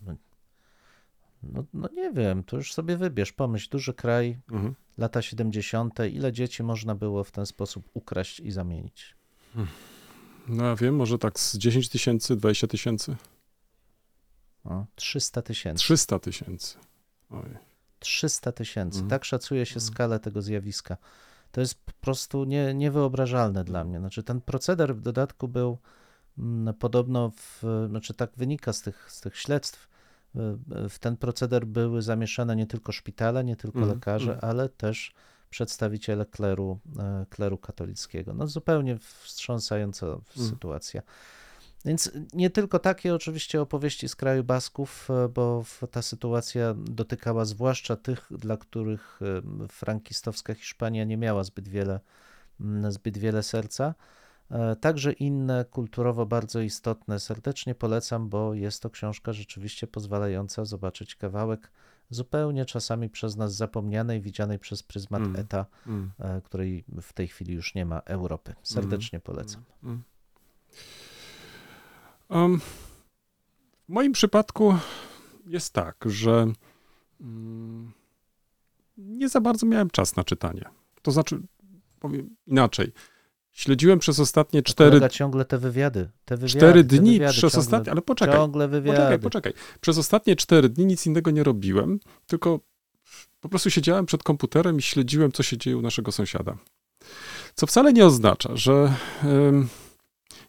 [1.42, 4.74] No, no nie wiem, to już sobie wybierz, pomyśl, duży kraj, Mhm.
[4.98, 9.14] lata 70., ile dzieci można było w ten sposób ukraść i zamienić?
[10.48, 13.16] No ja wiem, może tak z 10 tysięcy, 20 tysięcy,
[14.64, 15.84] O, 300 tysięcy.
[15.84, 16.76] 300 tysięcy.
[17.30, 17.56] Oj.
[17.98, 18.94] 300 tysięcy.
[18.98, 19.10] Mhm.
[19.10, 19.92] Tak szacuje się Mhm.
[19.92, 20.96] skalę tego zjawiska.
[21.52, 23.98] To jest po prostu nie, niewyobrażalne dla mnie.
[23.98, 25.78] Znaczy, ten proceder w dodatku był
[26.38, 29.88] mm, podobno, w, znaczy tak wynika z tych, z tych śledztw,
[30.88, 34.50] w ten proceder były zamieszane nie tylko szpitale, nie tylko Mhm, lekarze, mhm.
[34.50, 35.12] ale też
[35.50, 38.34] przedstawiciele kleru, e, kleru katolickiego.
[38.34, 40.48] No zupełnie wstrząsająca Mhm.
[40.48, 41.02] sytuacja.
[41.84, 47.96] Więc nie tylko takie oczywiście opowieści z kraju Basków, e, bo ta sytuacja dotykała zwłaszcza
[47.96, 52.00] tych, dla których e, frankistowska Hiszpania nie miała zbyt wiele,
[52.60, 53.94] mm, zbyt wiele serca,
[54.50, 57.20] E, Także inne kulturowo bardzo istotne.
[57.20, 61.70] Serdecznie polecam, bo jest to książka rzeczywiście pozwalająca zobaczyć kawałek
[62.10, 65.36] zupełnie czasami przez nas zapomnianej, widzianej przez pryzmat Mm.
[65.36, 66.10] ETA, Mm.
[66.44, 68.54] której w tej chwili już nie ma Europy.
[68.62, 69.62] Serdecznie polecam.
[72.30, 72.60] Um,
[73.88, 74.74] w moim przypadku
[75.46, 76.52] jest tak, że
[77.20, 77.92] mm,
[78.96, 80.64] nie za bardzo miałem czas na czytanie.
[81.02, 81.40] To znaczy,
[82.00, 82.92] powiem inaczej.
[83.52, 87.60] Śledziłem przez ostatnie cztery, ciągle te wywiady, te wywiady, cztery te dni, wywiady, przez ciągle,
[87.60, 88.36] ostatnie, ale poczekaj.
[88.84, 89.52] Poczekaj, poczekaj.
[89.80, 92.60] Przez ostatnie cztery dni nic innego nie robiłem, tylko
[93.40, 96.56] po prostu siedziałem przed komputerem i śledziłem, co się dzieje u naszego sąsiada.
[97.54, 98.94] Co wcale nie oznacza, że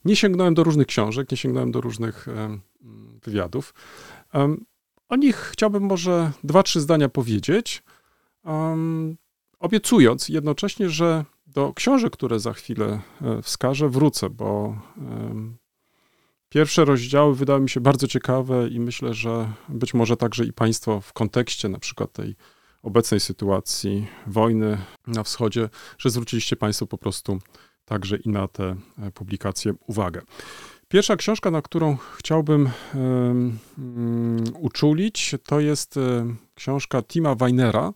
[0.05, 2.27] nie sięgnąłem do różnych książek, nie sięgnąłem do różnych
[3.23, 3.73] wywiadów.
[5.09, 7.83] O nich chciałbym może dwa, trzy zdania powiedzieć,
[9.59, 14.75] obiecując jednocześnie, że do książek, które za chwilę e, wskażę, wrócę, bo
[16.53, 21.01] Pierwsze rozdziały wydały mi się bardzo ciekawe i myślę, że być może także i Państwo
[21.01, 22.35] w kontekście na przykład tej
[22.81, 27.39] obecnej sytuacji wojny na wschodzie, że zwróciliście Państwo po prostu
[27.91, 28.75] także i na te e,
[29.11, 30.21] publikacje uwagę.
[30.87, 33.57] Pierwsza książka, na którą chciałbym mm,
[34.59, 36.25] uczulić, to jest e,
[36.55, 37.93] książka Tima Weinera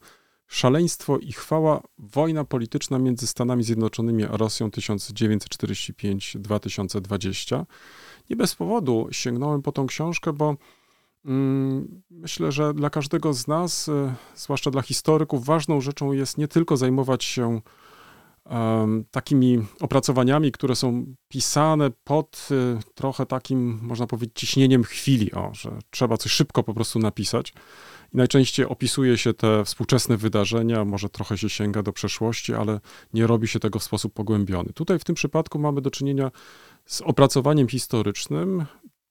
[0.48, 7.66] Szaleństwo i chwała wojna polityczna między Stanami Zjednoczonymi a Rosją 1945-2020.
[8.30, 10.56] Nie bez powodu sięgnąłem po tą książkę, bo
[11.26, 16.48] mm, myślę, że dla każdego z nas, e, zwłaszcza dla historyków, ważną rzeczą jest nie
[16.48, 17.62] tylko zajmować się
[19.12, 25.80] takimi opracowaniami, które są pisane pod e, trochę takim, można powiedzieć, ciśnieniem chwili, o, że
[25.90, 27.54] trzeba coś szybko po prostu napisać.
[28.14, 32.80] I najczęściej opisuje się te współczesne wydarzenia, może trochę się sięga do przeszłości, ale
[33.14, 34.74] nie robi się tego w sposób pogłębiony.
[34.74, 36.32] Tutaj w tym przypadku mamy do czynienia
[36.86, 38.66] z opracowaniem historycznym,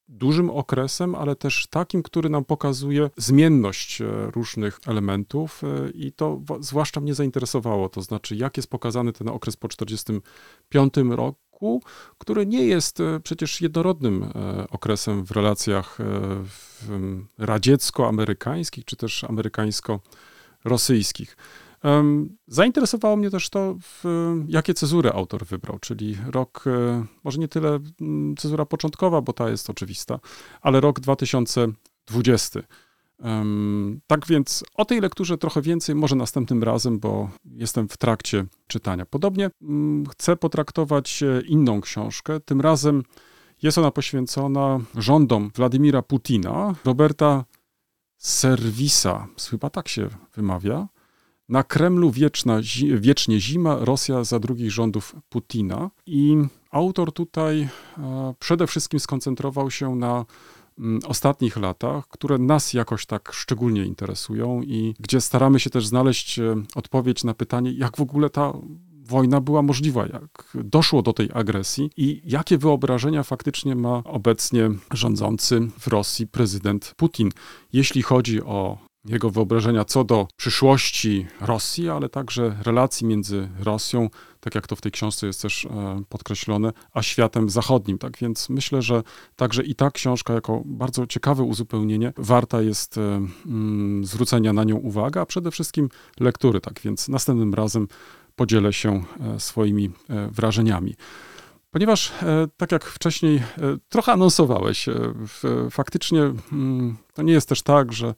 [0.08, 6.40] dużym okresem, ale też takim, który nam pokazuje zmienność e, różnych elementów e, i to
[6.60, 11.82] zwłaszcza mnie zainteresowało, to znaczy jak jest pokazany ten okres po 1945 roku,
[12.18, 14.32] który nie jest e, przecież jednorodnym
[14.70, 15.98] okresem w relacjach
[17.38, 21.36] radziecko-amerykańskich czy też amerykańsko-rosyjskich.
[22.46, 23.76] Zainteresowało mnie też to,
[24.48, 29.50] jakie cezury autor wybrał, czyli rok, e, może nie tyle mm, cezura początkowa, bo ta
[29.50, 30.20] jest oczywista,
[30.60, 32.60] ale rok 2020.
[33.20, 38.44] Em, Tak więc o tej lekturze trochę więcej, może następnym razem, bo jestem w trakcie
[38.66, 39.06] czytania.
[39.06, 42.40] Podobnie mm, chcę potraktować e, inną książkę.
[42.40, 43.02] Tym razem
[43.62, 47.44] jest ona poświęcona rządom Władimira Putina, Roberta
[48.16, 50.88] Servisa, chyba tak się wymawia.
[51.48, 52.60] Na Kremlu wieczna,
[52.96, 55.90] wiecznie zima, Rosja za drugich rządów Putina.
[56.06, 56.36] I
[56.70, 60.24] autor tutaj e, przede wszystkim skoncentrował się na
[60.78, 66.38] mm, ostatnich latach, które nas jakoś tak szczególnie interesują i gdzie staramy się też znaleźć
[66.38, 68.52] e, odpowiedź na pytanie, jak w ogóle ta
[69.04, 75.68] wojna była możliwa, jak doszło do tej agresji i jakie wyobrażenia faktycznie ma obecnie rządzący
[75.78, 77.30] w Rosji prezydent Putin,
[77.72, 84.54] jeśli chodzi o jego wyobrażenia co do przyszłości Rosji, ale także relacji między Rosją, tak
[84.54, 87.98] jak to w tej książce jest też e, podkreślone, a światem zachodnim.
[87.98, 89.02] Tak więc myślę, że
[89.36, 93.00] także i ta książka jako bardzo ciekawe uzupełnienie warta jest e,
[93.46, 95.88] mm, zwrócenia na nią uwagi, a przede wszystkim
[96.20, 96.60] lektury.
[96.60, 97.88] Tak więc następnym razem
[98.36, 99.90] podzielę się e, swoimi
[100.30, 100.94] wrażeniami.
[101.70, 102.12] Ponieważ,
[102.56, 103.42] tak jak wcześniej
[103.88, 104.86] trochę anonsowałeś,
[105.70, 108.14] faktycznie mm, to nie jest też tak, że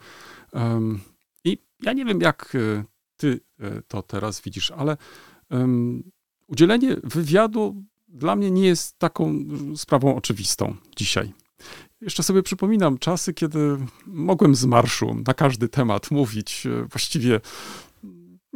[1.44, 2.84] i ja nie wiem, jak e,
[3.16, 4.96] ty e, to teraz widzisz, ale
[6.46, 9.34] udzielenie wywiadu dla mnie nie jest taką
[9.76, 11.32] sprawą oczywistą dzisiaj.
[12.00, 13.58] Jeszcze sobie przypominam czasy, kiedy
[14.06, 17.40] mogłem z marszu na każdy temat mówić e, właściwie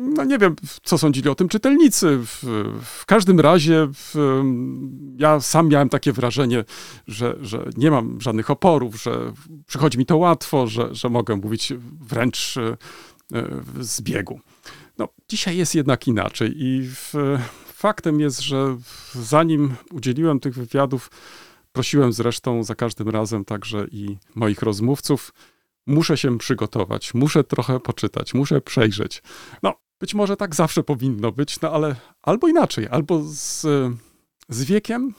[0.00, 2.18] no nie wiem, co sądzili o tym czytelnicy.
[2.18, 2.44] W,
[2.84, 4.14] w każdym razie w,
[5.16, 6.64] ja sam miałem takie wrażenie,
[7.06, 9.32] że, że nie mam żadnych oporów, że
[9.66, 12.76] przychodzi mi to łatwo, że, że mogę mówić wręcz e,
[13.80, 14.40] z biegu.
[14.98, 17.14] No, dzisiaj jest jednak inaczej i w,
[17.66, 18.76] faktem jest, że
[19.14, 21.10] zanim udzieliłem tych wywiadów,
[21.72, 25.32] prosiłem zresztą za każdym razem także i moich rozmówców,
[25.86, 29.22] muszę się przygotować, muszę trochę poczytać, muszę przejrzeć.
[29.62, 33.66] No, być może tak zawsze powinno być, no ale albo inaczej, albo z,
[34.48, 35.14] z wiekiem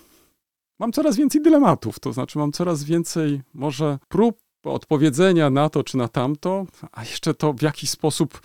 [0.80, 5.98] mam coraz więcej dylematów, to znaczy mam coraz więcej może prób odpowiedzenia na to czy
[5.98, 8.42] na tamto, a jeszcze to w jakiś sposób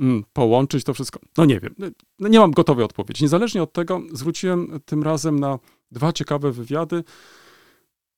[0.00, 1.20] mm, połączyć to wszystko.
[1.36, 1.74] No nie wiem,
[2.18, 3.24] no nie mam gotowej odpowiedzi.
[3.24, 5.58] Niezależnie od tego zwróciłem tym razem na
[5.90, 7.04] Dwa ciekawe wywiady,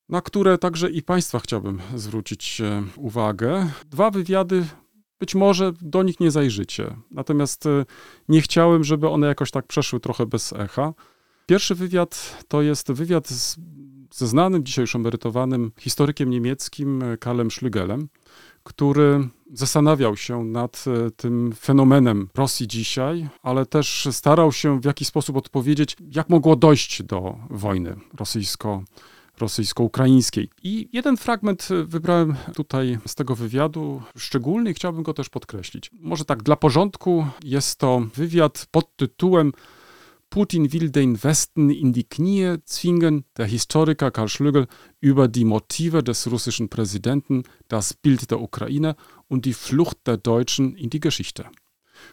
[0.08, 3.70] na które także i Państwa chciałbym zwrócić e, uwagę.
[3.90, 4.66] Dwa wywiady,
[5.20, 7.84] być może do nich nie zajrzycie, natomiast e,
[8.28, 10.94] nie chciałem, żeby one jakoś tak przeszły trochę bez echa.
[11.46, 13.56] Pierwszy wywiad to jest wywiad z,
[14.14, 18.06] ze znanym dzisiaj już emerytowanym historykiem niemieckim e, Karlem Schlügelem,
[18.62, 25.08] który zastanawiał się nad e, tym fenomenem Rosji dzisiaj, ale też starał się w jakiś
[25.08, 28.82] sposób odpowiedzieć, jak mogło dojść do wojny rosyjsko
[29.40, 30.48] rosyjsko-ukraińskiej.
[30.62, 35.90] I jeden fragment e, wybrałem tutaj z tego wywiadu szczególny i chciałbym go też podkreślić.
[36.00, 39.52] Może tak dla porządku jest to wywiad pod tytułem
[40.30, 44.66] Putin will den Westen in die Knie zwingen, der Historiker Karl Schlögel
[45.00, 48.94] über die Motive des russischen Präsidenten, das Bild der Ukraine
[49.28, 51.50] und die Flucht der Deutschen in die Geschichte.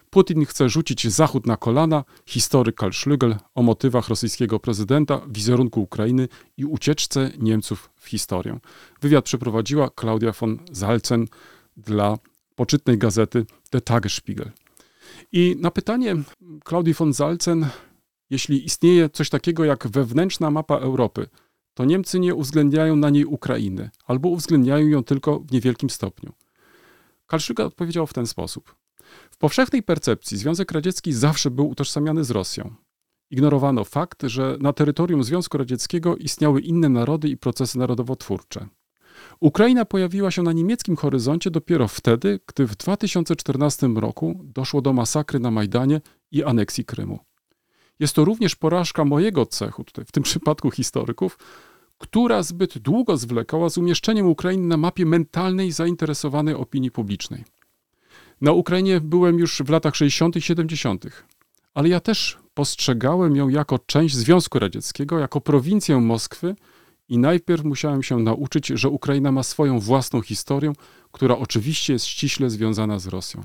[0.10, 6.28] Putin chce rzucić Zachód na kolana, historyk Karl Schlögel o motywach rosyjskiego prezydenta, wizerunku Ukrainy
[6.58, 8.60] i ucieczce Niemców w historię.
[9.02, 11.26] Wywiad przeprowadziła Klaudia von Salzen
[11.78, 12.18] dla
[12.56, 14.52] poczytnej gazety Der Tagesspiegel.
[15.32, 16.16] I na pytanie
[16.64, 17.66] Klaudii von Salzen,
[18.30, 21.28] jeśli istnieje coś takiego jak wewnętrzna mapa Europy,
[21.74, 26.34] to Niemcy nie uwzględniają na niej Ukrainy, albo uwzględniają ją tylko w niewielkim stopniu.
[27.28, 28.76] Schlügel odpowiedział w ten sposób.
[29.32, 32.76] W powszechnej percepcji Związek Radziecki zawsze był utożsamiany z Rosją.
[33.32, 38.68] Ignorowano fakt, że na terytorium Związku Radzieckiego istniały inne narody i procesy narodowotwórcze.
[39.40, 45.40] Ukraina pojawiła się na niemieckim horyzoncie dopiero wtedy, gdy w 2014 roku doszło do masakry
[45.40, 47.20] na Majdanie i aneksji Krymu.
[48.00, 51.38] Jest to również porażka mojego cechu, tutaj w tym przypadku historyków,
[51.98, 57.44] która zbyt długo zwlekała z umieszczeniem Ukrainy na mapie mentalnej zainteresowanej opinii publicznej.
[58.42, 60.36] Na Ukrainie byłem już w latach 60.
[60.36, 61.06] i 70.,
[61.74, 66.56] ale ja też postrzegałem ją jako część Związku Radzieckiego, jako prowincję Moskwy
[67.10, 70.74] i najpierw musiałem się nauczyć, że Ukraina ma swoją własną historię,
[71.12, 73.44] która oczywiście jest ściśle związana z Rosją.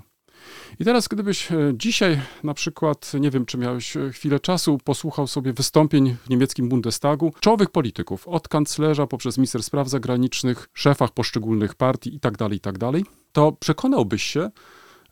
[0.80, 5.26] I teraz, gdybyś e, dzisiaj na przykład, nie wiem, czy miałeś e, chwilę czasu, posłuchał
[5.26, 11.74] sobie wystąpień w niemieckim Bundestagu czołowych polityków, od kanclerza poprzez minister spraw zagranicznych, szefach poszczególnych
[11.74, 12.92] partii itd., itd.,
[13.32, 14.50] to przekonałbyś się,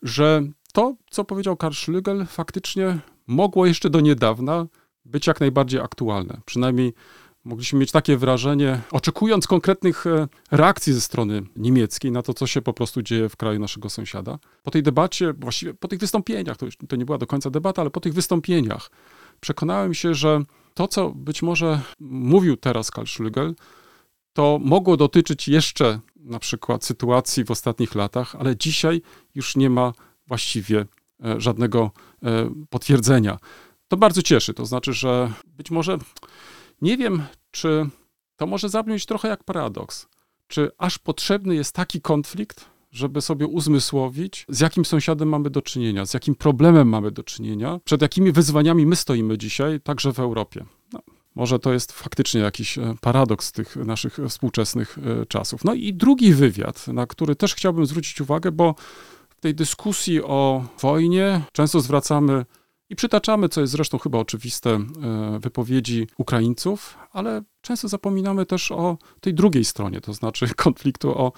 [0.01, 4.67] że to, co powiedział Karl Schlügel, faktycznie mogło jeszcze do niedawna
[5.05, 6.41] być jak najbardziej aktualne.
[6.45, 6.93] Przynajmniej
[7.43, 12.61] mogliśmy mieć takie wrażenie, oczekując konkretnych e, reakcji ze strony niemieckiej na to, co się
[12.61, 14.39] po prostu dzieje w kraju naszego sąsiada.
[14.63, 17.81] Po tej debacie, właściwie po tych wystąpieniach, to, już, to nie była do końca debata,
[17.81, 18.91] ale po tych wystąpieniach
[19.39, 20.41] przekonałem się, że
[20.73, 23.53] to, co być może mówił teraz Karl Schlügel,
[24.33, 29.01] to mogło dotyczyć jeszcze na przykład sytuacji w ostatnich latach, ale dzisiaj
[29.35, 29.93] już nie ma
[30.27, 30.85] właściwie
[31.25, 31.91] e, żadnego
[32.23, 33.37] e, potwierdzenia.
[33.87, 35.97] To bardzo cieszy, to znaczy, że być może
[36.81, 37.89] nie wiem, czy
[38.35, 40.07] to może zabrzmieć trochę jak paradoks.
[40.47, 46.05] Czy aż potrzebny jest taki konflikt, żeby sobie uzmysłowić, z jakim sąsiadem mamy do czynienia,
[46.05, 50.65] z jakim problemem mamy do czynienia, przed jakimi wyzwaniami my stoimy dzisiaj, także w Europie.
[50.93, 50.99] No,
[51.35, 55.63] może to jest faktycznie jakiś e, paradoks tych naszych współczesnych e, czasów.
[55.63, 58.75] No i drugi wywiad, na który też chciałbym zwrócić uwagę, bo
[59.29, 62.45] w tej dyskusji o wojnie często zwracamy
[62.89, 68.97] i przytaczamy, co jest zresztą chyba oczywiste, e, wypowiedzi Ukraińców, ale często zapominamy też o
[69.21, 71.31] tej drugiej stronie, to znaczy konfliktu o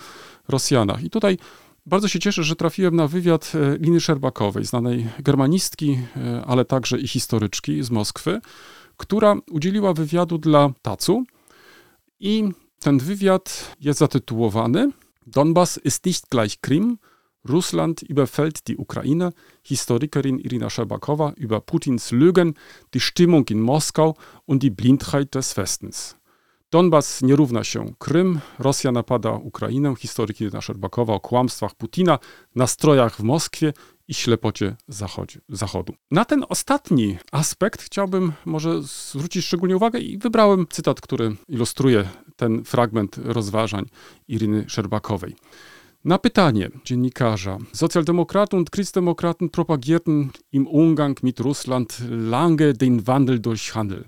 [0.48, 1.04] Rosjanach.
[1.04, 1.38] I tutaj
[1.86, 6.00] bardzo się cieszę, że trafiłem na wywiad Liny Szerbakowej, znanej germanistki,
[6.46, 8.42] ale także i historyczki z Moskwy,
[8.98, 11.24] która udzieliła wywiadu dla Tacu.
[12.20, 12.44] I
[12.80, 14.92] ten wywiad jest zatytułowany
[15.26, 16.98] Donbass ist nicht gleich Krim,
[17.46, 22.56] Russland überfällt die Ukraine, Historikerin Irina Scherbakowa über Putins Lügen,
[22.94, 26.16] die Stimmung in Moskau und die Blindheit des Westens.
[26.72, 32.20] Donbas nie równa się Krym, Rosja napada Ukrainę, historyk Irina Szerbakowa o kłamstwach Putina,
[32.56, 33.74] nastrojach w Moskwie
[34.08, 34.76] i ślepocie
[35.50, 35.94] Zachodu.
[36.12, 42.64] Na ten ostatni aspekt chciałbym może zwrócić szczególnie uwagę i wybrałem cytat, który ilustruje ten
[42.64, 43.86] fragment rozważań
[44.28, 45.36] Iryny Szerbakowej.
[46.06, 53.72] Na pytanie dziennikarza, Sozialdemokraten und Christdemokraten propagierten im Umgang mit Russland lange den Wandel durch
[53.72, 54.04] Handel.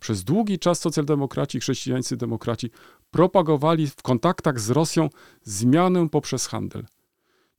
[0.00, 2.70] Przez długi czas socjaldemokraci i chrześcijańscy demokraci
[3.10, 5.08] propagowali w kontaktach z Rosją
[5.42, 6.84] zmianę poprzez handel.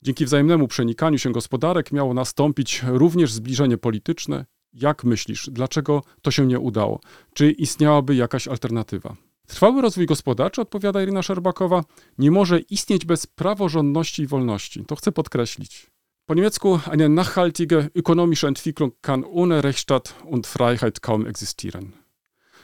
[0.05, 4.45] Dzięki wzajemnemu przenikaniu się gospodarek miało nastąpić również zbliżenie polityczne.
[4.73, 6.99] Jak myślisz, dlaczego to się nie udało?
[7.33, 9.15] Czy istniałaby jakaś alternatywa?
[9.47, 11.83] Trwały rozwój gospodarczy, odpowiada Irina Szerbakowa,
[12.17, 14.85] nie może istnieć bez praworządności i wolności.
[14.85, 15.91] To chcę podkreślić.
[16.25, 21.91] Po niemiecku eine nachhaltige ökonomische Entwicklung kann ohne Rechtsstaat und Freiheit kaum existieren.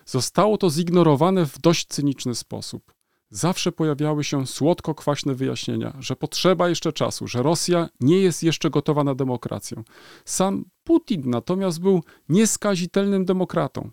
[0.06, 3.01] zostało to zignorowane w dość cyniczny sposób.
[3.32, 9.04] Zawsze pojawiały się słodko-kwaśne wyjaśnienia, że potrzeba jeszcze czasu, że Rosja nie jest jeszcze gotowa
[9.04, 9.84] na demokrację.
[10.26, 13.90] Sam Putin natomiast był nieskazitelnym demokratą.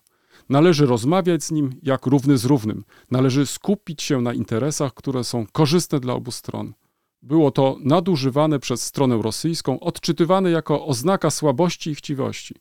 [0.49, 2.85] Należy rozmawiać z nim jak równy z równym.
[3.11, 6.75] Należy skupić się na interesach, które są korzystne dla obu stron.
[7.23, 12.55] Było to nadużywane przez stronę rosyjską, odczytywane jako oznaka słabości i chciwości.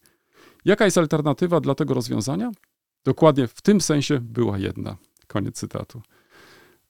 [0.65, 2.51] Jaka jest alternatywa dla tego rozwiązania?
[3.05, 4.97] Dokładnie w tym sensie była jedna.
[5.27, 6.01] Koniec cytatu.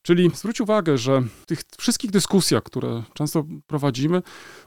[0.08, 4.22] Czyli zwróć uwagę, że w tych wszystkich dyskusjach, które często prowadzimy,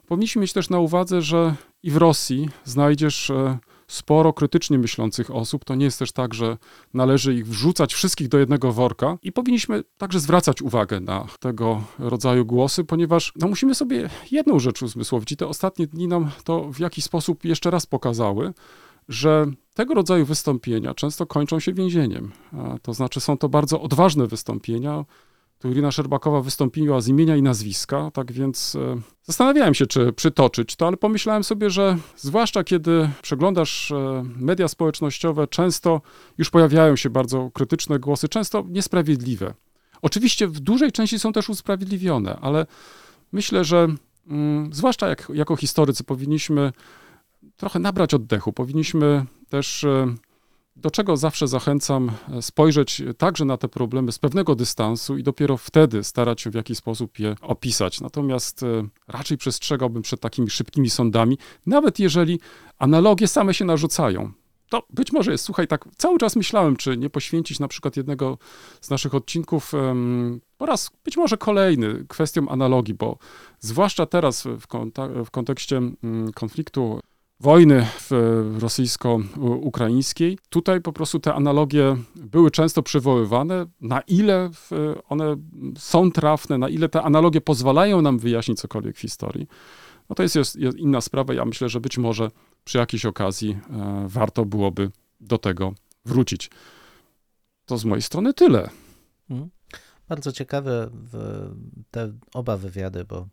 [0.06, 5.64] powinniśmy mieć też na uwadze, że i w Rosji znajdziesz e, sporo krytycznie myślących osób.
[5.64, 6.56] To nie jest też tak, że
[6.94, 12.46] należy ich wrzucać wszystkich do jednego worka i powinniśmy także zwracać uwagę na tego rodzaju
[12.46, 16.78] głosy, ponieważ no, musimy sobie jedną rzecz uzmysłowić i te ostatnie dni nam to w
[16.80, 18.52] jakiś sposób jeszcze raz pokazały,
[19.08, 22.32] że tego rodzaju wystąpienia często kończą się więzieniem.
[22.52, 25.04] A To znaczy są to bardzo odważne wystąpienia.
[25.60, 30.76] Tu Irina Szerbakowa wystąpiła z imienia i nazwiska, tak więc e, zastanawiałem się, czy przytoczyć
[30.76, 36.00] to, ale pomyślałem sobie, że zwłaszcza kiedy przeglądasz e, media społecznościowe, często
[36.38, 39.54] już pojawiają się bardzo krytyczne głosy, często niesprawiedliwe.
[40.02, 42.66] Oczywiście w dużej części są też usprawiedliwione, ale
[43.32, 43.88] myślę, że
[44.28, 46.72] mm, zwłaszcza jak, jako historycy powinniśmy
[47.56, 50.14] trochę nabrać oddechu, powinniśmy też e,
[50.76, 55.56] do czego zawsze zachęcam, e, spojrzeć także na te problemy z pewnego dystansu i dopiero
[55.56, 58.00] wtedy starać się w jakiś sposób je opisać.
[58.00, 58.66] Natomiast e,
[59.08, 62.40] raczej przestrzegałbym przed takimi szybkimi sądami, nawet jeżeli
[62.78, 64.32] analogie same się narzucają.
[64.70, 68.38] To być może jest, słuchaj, tak cały czas myślałem, czy nie poświęcić na przykład jednego
[68.80, 73.18] z naszych odcinków em, po raz być może kolejny kwestiom analogii, bo
[73.60, 77.00] zwłaszcza teraz w, konta- w kontekście mm, konfliktu
[77.40, 80.38] wojny w- rosyjsko-ukraińskiej.
[80.48, 83.66] Tutaj po prostu te analogie były często przywoływane.
[83.80, 84.70] Na ile w-
[85.08, 85.36] one
[85.78, 89.46] są trafne, na ile te analogie pozwalają nam wyjaśnić cokolwiek w historii,
[90.08, 91.34] no to jest, jest, inna sprawa.
[91.34, 92.30] Ja myślę, że być może
[92.64, 95.72] przy jakiejś okazji e, warto byłoby do tego
[96.04, 96.50] wrócić.
[97.66, 98.70] To z mojej strony tyle.
[99.30, 99.50] Mhm.
[100.08, 100.90] Bardzo ciekawe
[101.90, 103.28] te oba wywiady, bo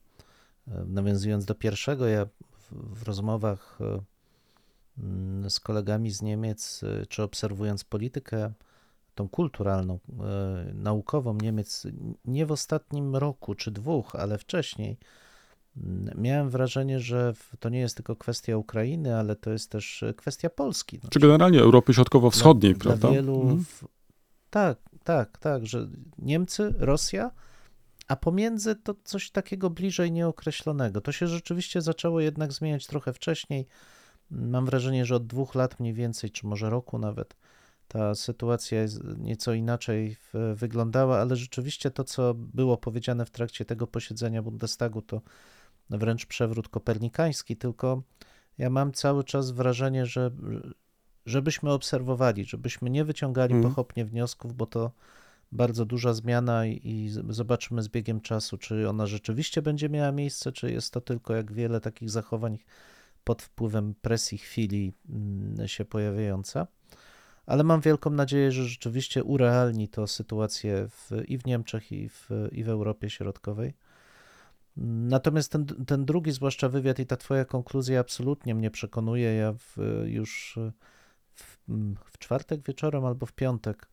[0.68, 2.26] e, nawiązując do pierwszego, ja
[2.72, 8.51] w, rozmowach e, z kolegami z Niemiec, e, czy obserwując politykę
[9.15, 11.88] tą kulturalną, e, naukową Niemiec,
[12.26, 14.97] nie w ostatnim roku czy dwóch, ale wcześniej,
[15.78, 20.49] mm, miałem wrażenie, że to nie jest tylko kwestia Ukrainy, ale to jest też kwestia
[20.49, 20.99] Polski.
[21.03, 23.07] No, Czy generalnie Europy Środkowo-Wschodniej, prawda?
[23.07, 23.41] Dla wielu.
[23.41, 23.65] Mhm.
[24.49, 25.88] Tak, tak, tak, że
[26.18, 27.32] Niemcy, Rosja,
[28.08, 31.01] a pomiędzy to coś takiego bliżej nieokreślonego.
[31.01, 33.68] To się rzeczywiście zaczęło jednak zmieniać trochę wcześniej.
[34.32, 37.36] Mam wrażenie, że od dwóch lat mniej więcej, czy może roku nawet,
[37.88, 38.80] ta sytuacja
[39.18, 40.18] nieco inaczej
[40.55, 45.22] wyglądała, ale rzeczywiście to, co było powiedziane w trakcie tego posiedzenia Bundestagu, to
[45.89, 48.01] wręcz przewrót kopernikański, tylko
[48.58, 50.32] ja mam cały czas wrażenie, że
[51.26, 53.74] żebyśmy obserwowali, żebyśmy nie wyciągali Mhm.
[53.74, 54.91] pochopnie wniosków, bo to
[55.52, 60.72] bardzo duża zmiana i, zobaczymy z biegiem czasu, czy ona rzeczywiście będzie miała miejsce, czy
[60.72, 62.58] jest to tylko jak wiele takich zachowań
[63.24, 66.68] pod wpływem presji chwili mm, się pojawiająca.
[67.45, 72.30] Ale mam wielką nadzieję, że rzeczywiście urealni to sytuację w, i w Niemczech, i w,
[72.52, 73.74] i w Europie Środkowej.
[75.08, 79.34] Natomiast ten, ten drugi, zwłaszcza wywiad i ta twoja konkluzja absolutnie mnie przekonuje.
[79.34, 80.60] Ja w, już
[81.34, 81.58] w,
[82.06, 83.89] w czwartek wieczorem albo w piątek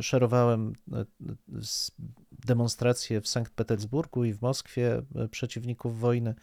[0.00, 1.04] szerowałem e,
[2.46, 6.34] demonstracje w Sankt Petersburgu i w Moskwie e, przeciwników wojny.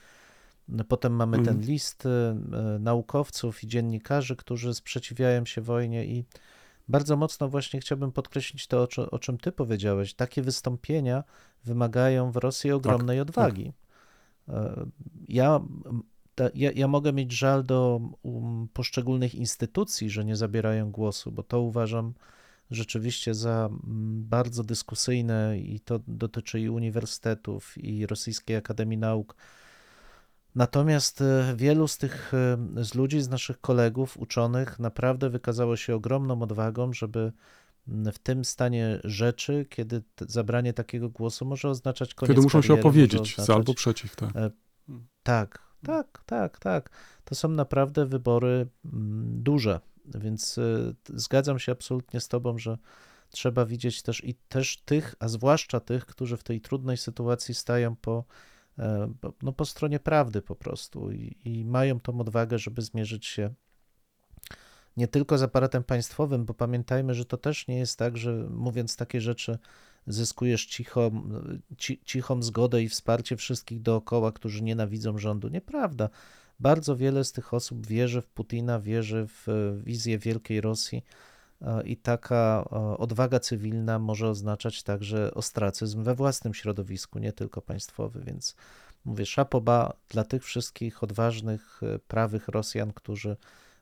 [0.88, 1.62] Potem mamy ten Mhm.
[1.68, 2.36] list e,
[2.80, 6.26] naukowców i dziennikarzy, którzy sprzeciwiają się wojnie i
[6.90, 10.14] bardzo mocno właśnie chciałbym podkreślić to, o, czy- o czym ty powiedziałeś.
[10.14, 11.24] Takie wystąpienia
[11.64, 13.74] wymagają w Rosji ogromnej odwagi.
[14.50, 14.86] E,
[15.28, 15.60] Ja,
[16.38, 21.44] ta, ja, ja mogę mieć żal do um, poszczególnych instytucji, że nie zabierają głosu, bo
[21.44, 22.14] to uważam
[22.72, 29.36] rzeczywiście za mm, bardzo dyskusyjne i to dotyczy i uniwersytetów, i Rosyjskiej Akademii Nauk.
[30.56, 32.34] Natomiast e, wielu z tych
[32.78, 37.32] e, z ludzi, z naszych kolegów, uczonych, naprawdę wykazało się ogromną odwagą, żeby
[37.88, 42.84] w tym stanie rzeczy, kiedy zabranie takiego głosu może oznaczać koniec Kiedy muszą się kariery,
[42.84, 44.16] może opowiedzieć za oznaczać- albo przeciw.
[44.16, 44.30] Tak.
[45.24, 46.90] tak, tak, tak, tak.
[47.26, 52.78] To są naprawdę wybory mm, duże, więc y, zgadzam się absolutnie z Tobą, że
[53.30, 57.92] trzeba widzieć też i też tych, a zwłaszcza tych, którzy w tej trudnej sytuacji stają
[57.92, 63.26] e, po- no, po stronie prawdy po prostu i, i mają tą odwagę, żeby zmierzyć
[63.26, 63.54] się
[64.98, 68.96] nie tylko z aparatem państwowym, bo pamiętajmy, że to też nie jest tak, że mówiąc
[68.96, 69.60] takie rzeczy
[70.08, 71.12] zyskujesz cicho,
[71.78, 75.48] ci, cichą zgodę i wsparcie wszystkich dookoła, którzy nienawidzą rządu.
[75.48, 76.10] Nieprawda.
[76.60, 81.04] Bardzo wiele z tych osób wierzy w Putina, wierzy w e, wizję wielkiej Rosji
[81.62, 87.62] e, i taka e, odwaga cywilna może oznaczać także ostracyzm we własnym środowisku, nie tylko
[87.62, 88.56] państwowy, więc
[89.06, 93.38] mówię szapoba dla tych wszystkich odważnych, prawych Rosjan, którzy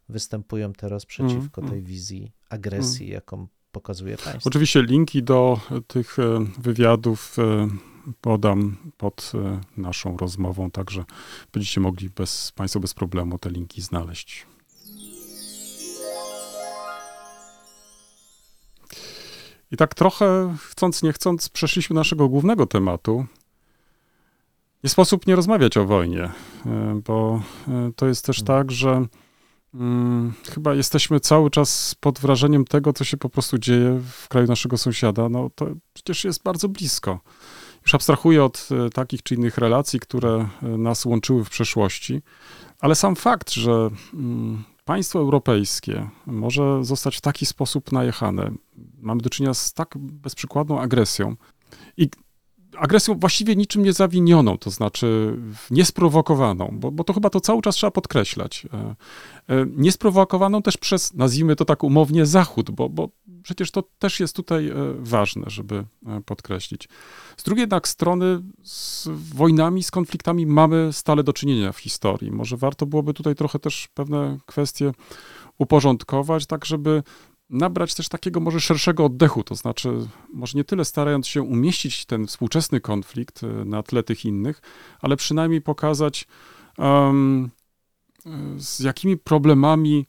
[0.10, 4.50] występują teraz przeciwko Mm, tej wizji agresji, jaką pokazuje państwo.
[4.50, 7.68] Oczywiście linki do tych e, wywiadów e,
[8.22, 11.06] podam pod e, naszą rozmową, także
[11.54, 14.46] będziecie mogli bez, Państwo bez problemu te linki znaleźć.
[19.72, 23.26] I tak trochę, chcąc nie chcąc, przeszliśmy do naszego głównego tematu.
[24.84, 29.06] Nie sposób nie rozmawiać o wojnie, e, bo e, to jest też tak, że
[29.80, 34.48] mm, chyba jesteśmy cały czas pod wrażeniem tego, co się po prostu dzieje w kraju
[34.48, 35.30] naszego sąsiada.
[35.30, 37.20] No to przecież jest bardzo blisko.
[37.82, 42.22] Już abstrahuję od e, takich czy innych relacji, które e, nas łączyły w przeszłości,
[42.80, 48.52] ale sam fakt, że mm, państwo europejskie może zostać w taki sposób najechane,
[49.02, 51.36] mamy do czynienia z tak bezprzykładną agresją
[51.98, 52.10] i
[52.78, 55.38] agresją właściwie niczym nie zawinioną, to znaczy
[55.72, 58.66] niesprowokowaną, bo, bo to chyba to cały czas trzeba podkreślać.
[58.74, 58.96] E,
[59.50, 63.10] e, Niesprowokowaną też przez, nazwijmy to tak umownie, Zachód, bo, bo
[63.44, 65.84] przecież to też jest tutaj e, ważne, żeby
[66.26, 66.90] podkreślić.
[67.38, 72.32] Z drugiej jednak strony z wojnami, z konfliktami mamy stale do czynienia w historii.
[72.32, 74.92] Może warto byłoby tutaj trochę też pewne kwestie
[75.58, 77.04] uporządkować, tak żeby
[77.50, 79.90] nabrać też takiego może szerszego oddechu, to znaczy
[80.34, 84.62] może nie tyle starając się umieścić ten współczesny konflikt e, na tle tych innych,
[85.02, 86.28] ale przynajmniej pokazać
[86.78, 87.50] um,
[88.58, 90.06] z jakimi problemami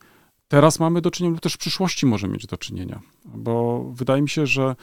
[0.49, 3.01] teraz mamy do czynienia lub też w przyszłości możemy mieć do czynienia.
[3.24, 4.76] Bo wydaje mi się, że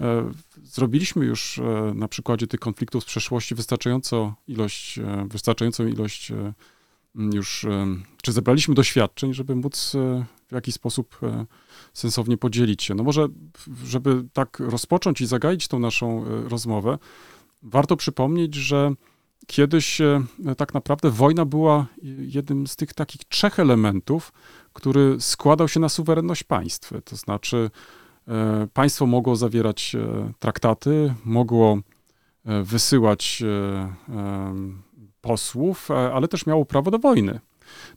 [0.00, 0.32] e,
[0.62, 1.60] zrobiliśmy już
[1.94, 6.32] na przykładzie tych konfliktów z przeszłości wystarczająco ilość, wystarczającą ilość
[7.14, 7.86] już, e,
[8.22, 11.46] czy zebraliśmy doświadczeń, żeby móc e, w jakiś sposób e,
[11.92, 12.94] sensownie podzielić się.
[12.94, 13.28] No może,
[13.84, 16.98] żeby tak rozpocząć i zagaić tą naszą rozmowę,
[17.62, 18.92] warto przypomnieć, że
[19.46, 19.98] kiedyś
[20.56, 21.86] tak naprawdę wojna była
[22.18, 24.32] jednym z tych takich trzech elementów,
[24.72, 26.92] który składał się na suwerenność państw.
[27.04, 27.70] To znaczy,
[28.72, 29.96] państwo mogło zawierać
[30.38, 31.78] traktaty, mogło
[32.44, 33.42] wysyłać
[35.20, 37.40] posłów, e, ale też miało prawo do wojny.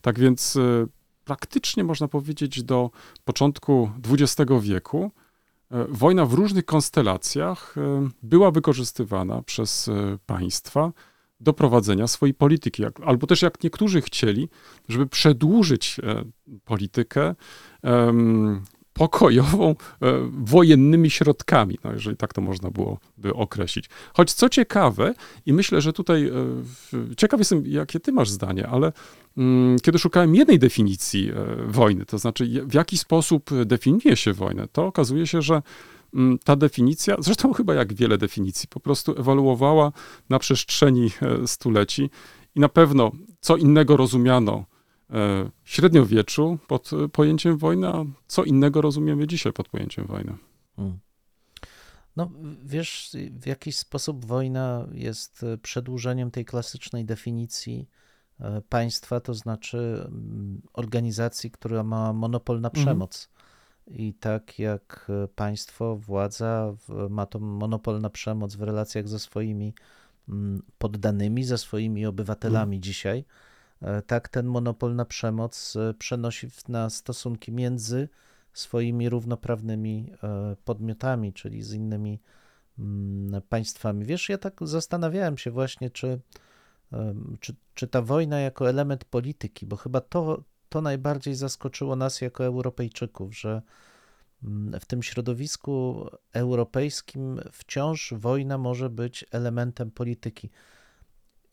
[0.02, 0.86] Tak więc e,
[1.26, 2.90] praktycznie można powiedzieć do
[3.26, 5.12] początku XX wieku
[5.72, 7.76] e, wojna w różnych konstelacjach
[8.24, 9.90] była wykorzystywana przez
[10.26, 10.92] państwa
[11.40, 14.50] do prowadzenia swojej polityki, albo też jak niektórzy chcieli,
[14.90, 16.00] żeby przedłużyć
[16.66, 17.36] politykę
[18.94, 19.76] pokojową e,
[20.32, 23.86] wojennymi środkami, no, jeżeli tak to można byłoby określić.
[24.14, 25.14] Choć co ciekawe,
[25.46, 28.92] i myślę, że tutaj e, ciekaw jestem, jakie ty masz zdanie, ale
[29.38, 31.34] mm, kiedy szukałem jednej definicji e,
[31.68, 35.62] wojny, to znaczy w jaki sposób definiuje się wojnę, to okazuje się, że
[36.14, 39.92] mm, ta definicja, zresztą chyba jak wiele definicji, po prostu ewoluowała
[40.30, 41.10] na przestrzeni
[41.46, 42.10] stuleci
[42.56, 44.66] i na pewno co innego rozumiano
[45.64, 50.38] średniowieczu pod e, pojęciem wojny, a co innego rozumiemy dzisiaj pod pojęciem wojny.
[50.78, 51.00] Mm.
[52.16, 52.32] No,
[52.64, 57.90] wiesz, w jakiś sposób wojna jest e, przedłużeniem tej klasycznej definicji
[58.40, 62.86] e, państwa, to znaczy mm, organizacji, która ma monopol na Mhm.
[62.86, 63.30] przemoc.
[63.88, 66.74] I tak jak e, państwo, władza
[67.10, 69.74] ma to monopol na przemoc w relacjach ze swoimi
[70.30, 73.24] mm, poddanymi, ze swoimi obywatelami dzisiaj, e,
[74.08, 78.10] tak ten monopol na przemoc e, przenosi na stosunki między
[78.54, 82.22] swoimi równoprawnymi e, podmiotami, czyli z innymi
[82.80, 84.06] mm, państwami.
[84.06, 86.20] Wiesz, ja tak zastanawiałem się właśnie, czy,
[87.40, 92.46] czy, czy ta wojna jako element polityki, bo chyba to, to najbardziej zaskoczyło nas jako
[92.46, 93.62] Europejczyków, że
[94.44, 100.50] mm, w tym środowisku europejskim wciąż wojna może być elementem polityki.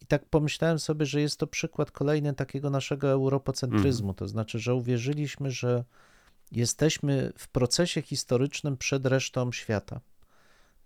[0.08, 4.74] I tak pomyślałem sobie, że jest to przykład kolejny takiego naszego europocentryzmu, to znaczy, że
[4.74, 5.84] uwierzyliśmy, że
[6.52, 10.00] jesteśmy w procesie historycznym przed resztą świata.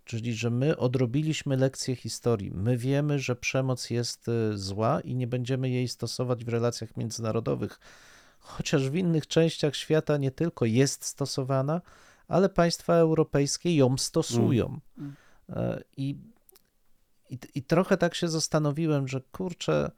[0.04, 2.50] Czyli, że my odrobiliśmy lekcję historii.
[2.50, 7.80] My wiemy, że przemoc jest y, zła i nie będziemy jej stosować w relacjach międzynarodowych.
[8.38, 11.80] Chociaż w innych częściach świata nie tylko jest stosowana,
[12.28, 14.80] ale państwa europejskie ją stosują.
[14.98, 15.14] Mm.
[15.48, 16.16] E, I,
[17.32, 19.90] i, I trochę tak się zastanowiłem, że kurczę,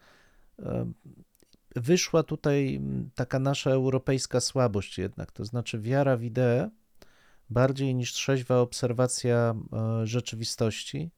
[1.77, 2.81] wyszła tutaj
[3.15, 6.71] taka nasza europejska słabość jednak, to znaczy wiara w ideę
[7.51, 11.11] bardziej niż trzeźwa obserwacja e, rzeczywistości.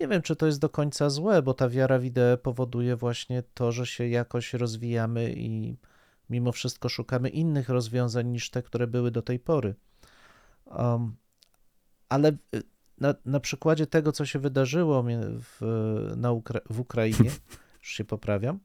[0.00, 3.42] Nie wiem, czy to jest do końca złe, bo ta wiara w ideę powoduje właśnie
[3.54, 5.76] to, że się jakoś rozwijamy i
[6.30, 9.74] mimo wszystko szukamy innych rozwiązań niż te, które były do tej pory.
[12.08, 12.62] Ale y,
[12.98, 15.04] na, na przykładzie tego, co się wydarzyło
[15.40, 15.60] w,
[16.16, 17.30] na Ukra- w Ukrainie,
[17.82, 18.58] już się poprawiam,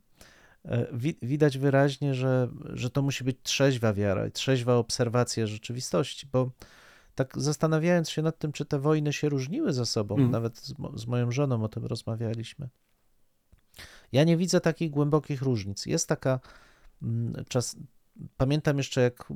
[0.65, 6.27] e, wi- widać wyraźnie, że, że to musi być trzeźwa wiara i trzeźwa obserwacja rzeczywistości,
[6.31, 6.51] bo
[7.15, 10.31] tak zastanawiając się nad tym, czy te wojny się różniły ze sobą, Mhm.
[10.31, 12.69] nawet z, mo- z moją żoną o tym rozmawialiśmy,
[14.11, 15.85] ja nie widzę takich głębokich różnic.
[15.85, 16.39] Jest taka
[17.01, 17.75] mm, czas.
[18.37, 19.29] Pamiętam jeszcze, jak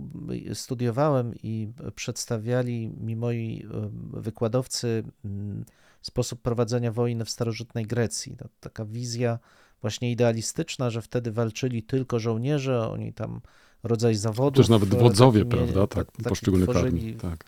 [0.53, 3.65] studiowałem i przedstawiali mi moi
[4.13, 5.65] wykładowcy mm,
[6.01, 8.35] sposób prowadzenia wojny w starożytnej Grecji.
[8.37, 9.39] To taka wizja
[9.81, 13.41] właśnie idealistyczna, że wtedy walczyli tylko żołnierze, oni tam
[13.83, 14.57] rodzaj zawodów.
[14.57, 15.87] Też nawet e, wodzowie, taki prawda?
[15.87, 16.87] ta- Tak, taki tworzyli.
[16.87, 17.15] armii.
[17.15, 17.45] Tak.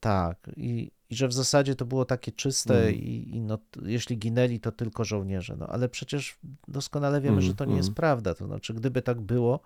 [0.00, 2.94] Tak, i, i że w zasadzie to było takie czyste Mhm.
[2.94, 5.56] i, i no, jeśli ginęli, to tylko żołnierze.
[5.58, 7.94] No ale przecież doskonale wiemy, Mhm, że to nie jest mhm.
[7.94, 8.34] prawda.
[8.34, 9.60] To znaczy, gdyby tak było,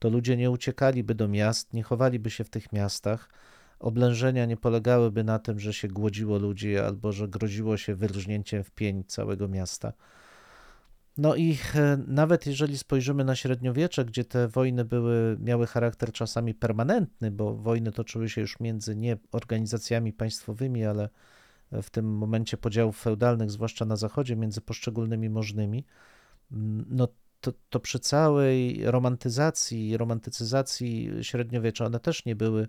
[0.00, 3.28] to ludzie nie uciekaliby do miast, nie chowaliby się w tych miastach.
[3.78, 8.70] Oblężenia nie polegałyby na tym, że się głodziło ludzi albo że groziło się wyrżnięciem w
[8.70, 9.92] pień całego miasta.
[11.16, 16.54] No i e, nawet jeżeli spojrzymy na średniowiecze, gdzie te wojny były, miały charakter czasami
[16.54, 21.08] permanentny, bo wojny toczyły się już między nie organizacjami państwowymi, ale
[21.72, 25.84] w tym momencie podziałów feudalnych, zwłaszcza na zachodzie, między poszczególnymi możnymi,
[26.52, 27.08] mm, no
[27.40, 32.68] to, to przy całej romantyzacji, romantycyzacji średniowiecza, one też nie były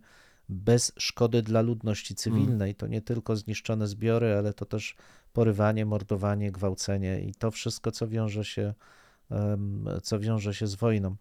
[0.49, 2.75] bez szkody dla ludności cywilnej.
[2.75, 4.95] To nie tylko zniszczone zbiory, ale to też
[5.33, 8.73] porywanie, mordowanie, gwałcenie i to wszystko, co wiąże się,
[10.03, 11.15] co wiąże się z wojną.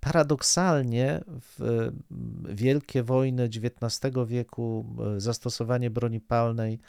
[0.00, 2.02] Paradoksalnie w em,
[2.54, 6.80] wielkie wojny XIX wieku, e, zastosowanie broni palnej,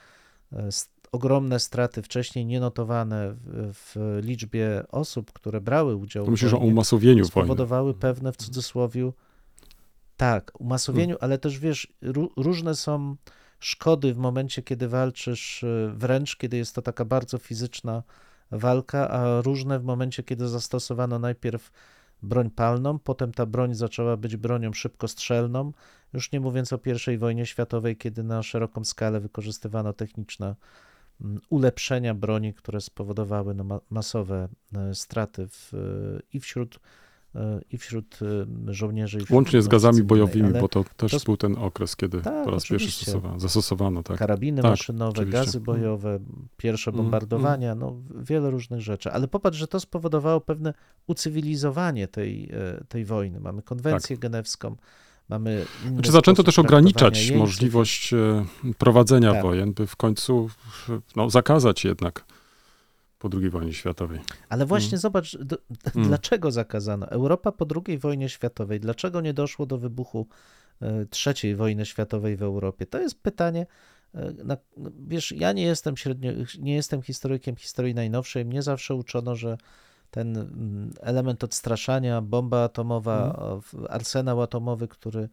[0.54, 0.70] e,
[1.12, 6.58] ogromne straty wcześniej nienotowane w, w liczbie osób, które brały udział To w myślisz o
[6.58, 7.30] wojnie, umasowieniu wojny.
[7.32, 9.12] spowodowały pewne w cudzysłowie
[10.18, 13.16] tak, umasowieniu, ale też wiesz, ró- różne są
[13.60, 18.04] szkody w momencie, kiedy walczysz, y, wręcz kiedy jest to taka bardzo fizyczna
[18.52, 21.72] walka, a różne w momencie, kiedy zastosowano najpierw
[22.24, 25.72] broń palną, potem ta broń zaczęła być bronią szybkostrzelną,
[26.14, 26.80] już nie mówiąc o
[27.14, 30.56] I wojnie światowej, kiedy na szeroką skalę wykorzystywano techniczne
[31.50, 35.78] ulepszenia broni, które spowodowały no, ma- masowe e, straty w, e,
[36.34, 36.80] i wśród
[37.36, 38.20] e, i wśród
[38.68, 39.18] żołnierzy.
[39.18, 42.46] I wśród Łącznie z gazami bojowymi, bo to też to- był ten okres, kiedy Tak,
[42.46, 43.04] po raz pierwszy oczywiście.
[43.06, 44.04] stosowano, zastosowano.
[44.04, 44.18] Tak.
[44.18, 45.40] karabiny Tak, maszynowe, oczywiście.
[45.40, 46.20] gazy bojowe,
[46.58, 49.12] pierwsze Mm, bombardowania, no wiele różnych rzeczy.
[49.12, 50.74] Ale popatrz, że to spowodowało pewne
[51.08, 52.52] ucywilizowanie tej,
[52.90, 53.40] tej wojny.
[53.40, 54.76] Mamy konwencję genewską,
[55.30, 57.38] mamy Znaczy zaczęto też ograniczać jeńców.
[57.38, 58.46] możliwość e,
[58.78, 59.42] prowadzenia Tak.
[59.42, 60.50] wojen, by w końcu
[61.16, 62.26] no, zakazać jednak
[63.20, 64.20] po II wojnie światowej.
[64.50, 65.00] Ale właśnie Mm.
[65.00, 65.58] zobacz, d-
[65.96, 66.08] Mm.
[66.08, 67.10] dlaczego zakazano?
[67.10, 70.28] Europa po II wojnie światowej, dlaczego nie doszło do wybuchu
[70.82, 71.06] e,
[71.44, 72.86] III wojny światowej w Europie?
[72.86, 73.66] To jest pytanie.
[74.16, 74.58] e, Na,
[75.08, 78.46] wiesz, ja nie jestem średnio, nie jestem historykiem historii najnowszej.
[78.46, 79.58] Mnie zawsze uczono, że
[80.12, 85.30] ten mm, element odstraszania, bomba atomowa, w- arsenał atomowy, który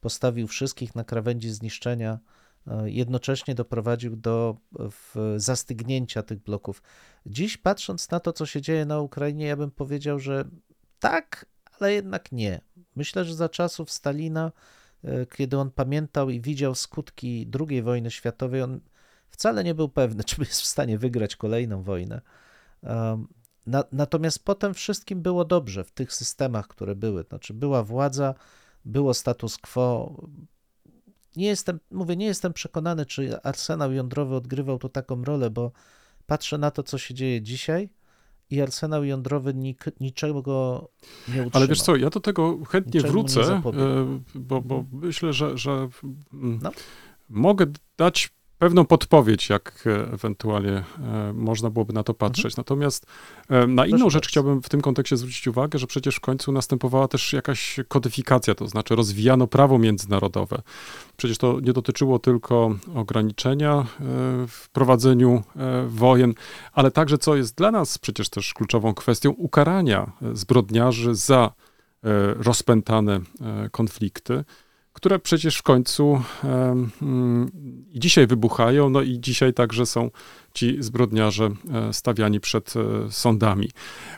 [0.00, 2.18] postawił wszystkich na krawędzi zniszczenia,
[2.66, 4.56] e, jednocześnie doprowadził do
[5.36, 6.82] zastygnięcia tych bloków.
[7.26, 10.44] Dziś patrząc na to, co się dzieje na Ukrainie, ja bym powiedział, że
[10.98, 11.46] tak,
[11.80, 12.60] ale jednak nie.
[12.96, 14.52] Myślę, że za czasów Stalina,
[15.04, 18.80] e, kiedy on pamiętał i widział skutki II wojny światowej, on
[19.28, 22.20] wcale nie był pewny, czy jest w stanie wygrać kolejną wojnę.
[23.70, 27.22] Na, natomiast potem wszystkim było dobrze w tych systemach, które były.
[27.22, 28.34] Znaczy, była władza,
[28.84, 30.14] było status quo.
[31.36, 35.72] Nie jestem, mówię, nie jestem przekonany, czy arsenał jądrowy odgrywał tu taką rolę, bo
[36.26, 37.88] patrzę na to, co się dzieje dzisiaj
[38.50, 40.40] i arsenał jądrowy nik, niczego
[41.28, 41.50] nie utrzymał.
[41.52, 45.58] Ale wiesz co, ja do tego chętnie Niczemu nie wrócę, e, bo, bo myślę, że,
[45.58, 45.88] że
[46.32, 46.70] mm, No.
[47.28, 47.66] mogę
[47.96, 48.30] dać
[48.60, 52.56] pewną podpowiedź, jak e, ewentualnie e, można byłoby na to patrzeć.
[52.56, 53.06] Natomiast
[53.48, 54.28] e, na inną Proszę rzecz bardzo.
[54.28, 58.68] chciałbym w tym kontekście zwrócić uwagę, że przecież w końcu następowała też jakaś kodyfikacja, to
[58.68, 60.62] znaczy rozwijano prawo międzynarodowe.
[61.16, 63.86] Przecież to nie dotyczyło tylko ograniczenia
[64.48, 65.42] w prowadzeniu
[65.88, 66.34] wojen,
[66.72, 71.52] ale także, co jest dla nas przecież też kluczową kwestią, ukarania zbrodniarzy za
[72.36, 73.20] rozpętane
[73.70, 74.44] konflikty,
[74.92, 76.22] które przecież w końcu
[77.02, 77.50] mm,
[77.92, 80.10] i dzisiaj wybuchają, no i dzisiaj także są
[80.54, 83.70] ci zbrodniarze e, stawiani przed e, sądami.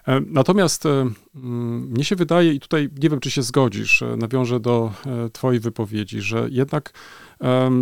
[0.06, 4.92] E, Natomiast mm, mnie się wydaje, i tutaj nie wiem, czy się zgodzisz, nawiążę do
[5.32, 6.92] Twojej wypowiedzi, że jednak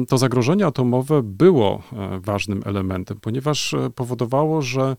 [0.09, 1.83] to zagrożenie atomowe było
[2.21, 4.97] ważnym elementem, ponieważ powodowało, że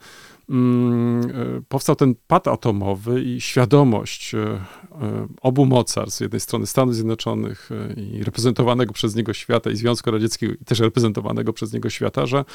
[1.69, 7.69] powstał ten pad atomowy i świadomość e, e, obu mocarstw, z jednej strony Stanów Zjednoczonych
[7.71, 12.25] e, i reprezentowanego przez niego świata i Związku Radzieckiego i też reprezentowanego przez niego świata,
[12.25, 12.45] że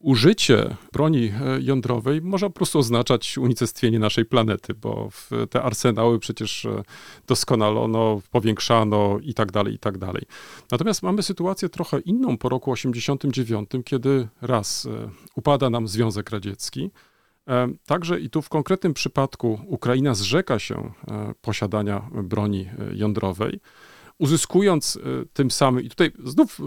[0.00, 5.08] użycie broni e, jądrowej może po prostu oznaczać unicestwienie naszej planety, bo
[5.50, 6.82] te arsenały przecież e,
[7.26, 10.22] doskonalono, powiększano i tak dalej, i tak dalej.
[10.70, 16.90] Natomiast mamy sytuację trochę inną po roku 89, kiedy raz e, upada nam Związek Radziecki,
[16.90, 17.07] E,
[17.86, 23.60] Także i tu w konkretnym przypadku Ukraina zrzeka się e, posiadania broni e, jądrowej,
[24.18, 25.00] uzyskując e,
[25.32, 26.60] tym samym, i tutaj znów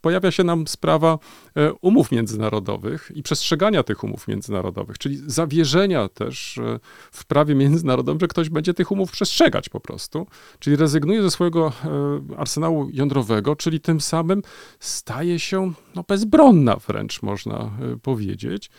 [0.00, 1.18] pojawia się nam sprawa
[1.56, 6.80] e, umów międzynarodowych i przestrzegania tych umów międzynarodowych, czyli zawierzenia też e,
[7.12, 10.26] w prawie międzynarodowym, że ktoś będzie tych umów przestrzegać po prostu,
[10.58, 14.42] czyli rezygnuje ze swojego e, arsenału jądrowego, czyli tym samym
[14.80, 17.70] staje się no, bezbronna wręcz, można e,
[18.02, 18.70] powiedzieć.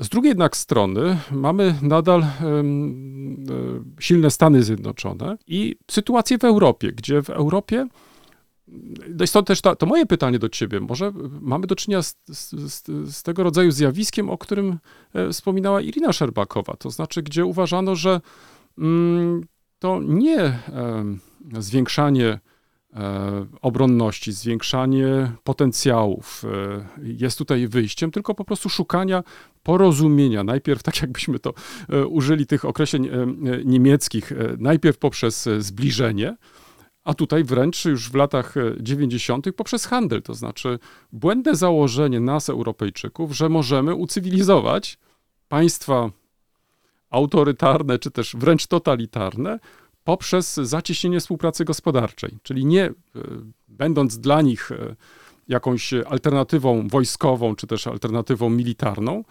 [0.00, 2.28] Z drugiej jednak strony mamy nadal e,
[4.00, 7.86] silne Stany Zjednoczone i sytuację w Europie, gdzie w Europie
[9.08, 10.80] no i stąd też ta, to moje pytanie do ciebie.
[10.80, 14.78] Może mamy do czynienia z, z, z, tego rodzaju zjawiskiem, o którym
[15.14, 18.20] e, wspominała Irina Szerbakowa, to znaczy, gdzie uważano, że
[18.78, 19.44] mm,
[19.78, 20.58] to nie
[21.58, 22.40] zwiększanie
[23.62, 29.22] obronności, zwiększanie potencjałów e, jest tutaj wyjściem, tylko po prostu szukania
[29.62, 30.44] porozumienia.
[30.44, 31.54] Najpierw, tak jakbyśmy to
[31.88, 33.26] e, użyli tych określeń e, e,
[33.64, 36.36] niemieckich, e, najpierw poprzez e, zbliżenie,
[37.04, 39.46] a tutaj wręcz już w latach e, 90.
[39.56, 40.78] poprzez handel, to znaczy
[41.12, 44.98] błędne założenie nas, Europejczyków, że możemy ucywilizować
[45.48, 46.10] państwa
[47.10, 49.58] autorytarne czy też wręcz totalitarne
[50.04, 52.92] poprzez zacieśnienie współpracy gospodarczej, czyli nie e,
[53.68, 54.96] będąc dla nich e,
[55.48, 59.24] jakąś alternatywą wojskową czy też alternatywą militarną.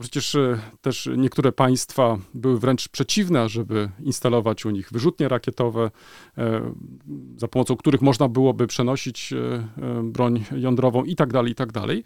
[0.00, 5.90] Przecież e, też niektóre państwa były wręcz przeciwne, żeby instalować u nich wyrzutnie rakietowe,
[7.36, 9.34] za pomocą których można byłoby przenosić
[10.02, 12.04] broń jądrową i tak dalej, i tak dalej.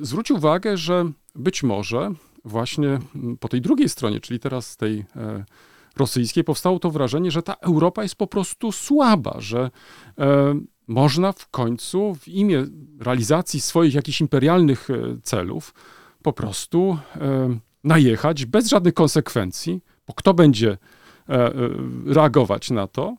[0.00, 2.10] Zwróć uwagę, że być może
[2.44, 2.98] właśnie
[3.40, 5.04] po tej drugiej stronie, czyli teraz tej
[5.96, 9.70] rosyjskiej, powstało to wrażenie, że ta Europa jest po prostu słaba, że
[10.18, 10.54] e,
[10.86, 12.66] można w końcu w imię
[13.00, 15.74] realizacji swoich jakichś imperialnych e, celów
[16.22, 21.52] po prostu e, najechać bez żadnych konsekwencji, bo kto będzie e, e,
[22.06, 23.16] reagować na to?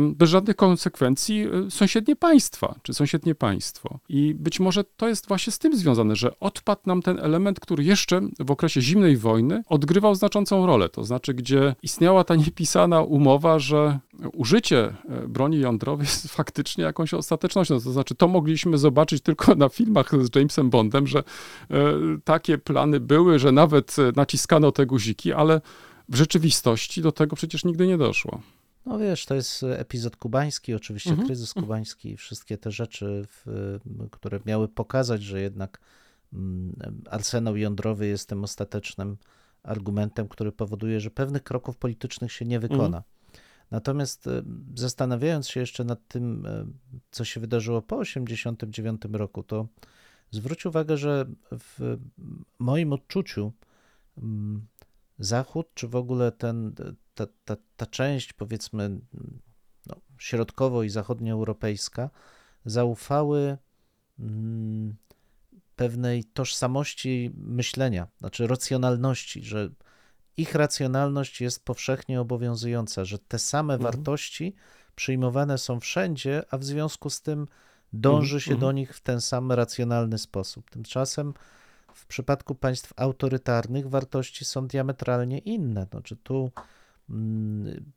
[0.00, 3.98] Bez żadnych konsekwencji e, sąsiednie państwa, czy sąsiednie państwo.
[4.08, 7.84] I być może to jest właśnie z tym związane, że odpadł nam ten element, który
[7.84, 10.88] jeszcze w okresie zimnej wojny odgrywał znaczącą rolę.
[10.88, 13.98] To znaczy, gdzie istniała ta niepisana umowa, że
[14.32, 17.74] użycie e, broni jądrowej jest faktycznie jakąś ostatecznością.
[17.74, 21.24] To znaczy, to mogliśmy zobaczyć tylko na filmach z Jamesem Bondem, że e,
[22.24, 25.60] takie plany były, że nawet e, naciskano te guziki, ale
[26.08, 28.40] w rzeczywistości do tego przecież nigdy nie doszło.
[28.86, 31.26] No wiesz, to jest epizod kubański, oczywiście Mhm.
[31.28, 33.44] kryzys kubański i wszystkie te rzeczy, w,
[34.10, 35.80] które miały pokazać, że jednak
[36.32, 36.74] mm,
[37.10, 39.16] arsenał jądrowy jest tym ostatecznym
[39.62, 43.02] argumentem, który powoduje, że pewnych kroków politycznych się nie wykona.
[43.70, 44.42] Natomiast e,
[44.74, 46.66] zastanawiając się jeszcze nad tym, e,
[47.10, 49.66] co się wydarzyło po 1989 roku, to
[50.30, 51.24] zwróć uwagę, że
[51.58, 51.98] w
[52.58, 53.52] moim odczuciu
[54.18, 54.66] mm,
[55.18, 56.74] Zachód, czy w ogóle ten,
[57.14, 59.00] ta, ta, ta część, powiedzmy,
[59.86, 62.10] no, środkowo i zachodnioeuropejska,
[62.64, 63.58] zaufały
[64.18, 64.96] mm,
[65.76, 69.70] pewnej tożsamości myślenia, znaczy racjonalności, że
[70.36, 73.92] ich racjonalność jest powszechnie obowiązująca, że te same Mhm.
[73.92, 74.54] wartości
[74.94, 77.46] przyjmowane są wszędzie, a w związku z tym
[77.92, 78.76] dąży Mhm, się do mhm.
[78.76, 80.70] nich w ten sam racjonalny sposób.
[80.70, 81.34] Tymczasem
[81.94, 85.86] w przypadku państw autorytarnych wartości są diametralnie inne.
[85.90, 86.50] Znaczy tu
[87.10, 87.92] mm,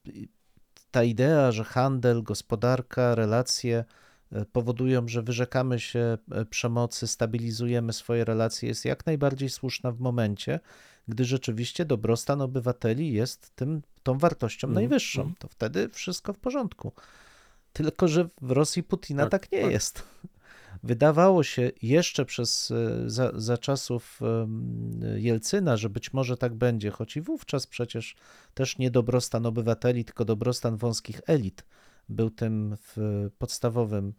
[0.92, 3.86] ta idea, że handel, gospodarka, relacje
[4.32, 10.00] e, powodują, że wyrzekamy się e, przemocy, stabilizujemy swoje relacje, jest jak najbardziej słuszna w
[10.00, 10.60] momencie,
[11.08, 15.22] gdy rzeczywiście dobrostan obywateli jest tym, tą wartością Mhm, najwyższą.
[15.22, 15.36] mhm.
[15.40, 16.92] To wtedy wszystko w porządku.
[17.74, 19.72] Tylko, że w Rosji Putina tak, Tak, nie tak.
[19.72, 20.04] jest.
[20.84, 24.20] Wydawało się jeszcze przez e, za, za czasów
[25.16, 28.16] Jelcyna, że być może tak będzie, choć i wówczas przecież
[28.54, 31.66] też nie dobrostan obywateli, tylko dobrostan wąskich elit
[32.10, 32.76] był tym
[33.38, 34.14] podstawowym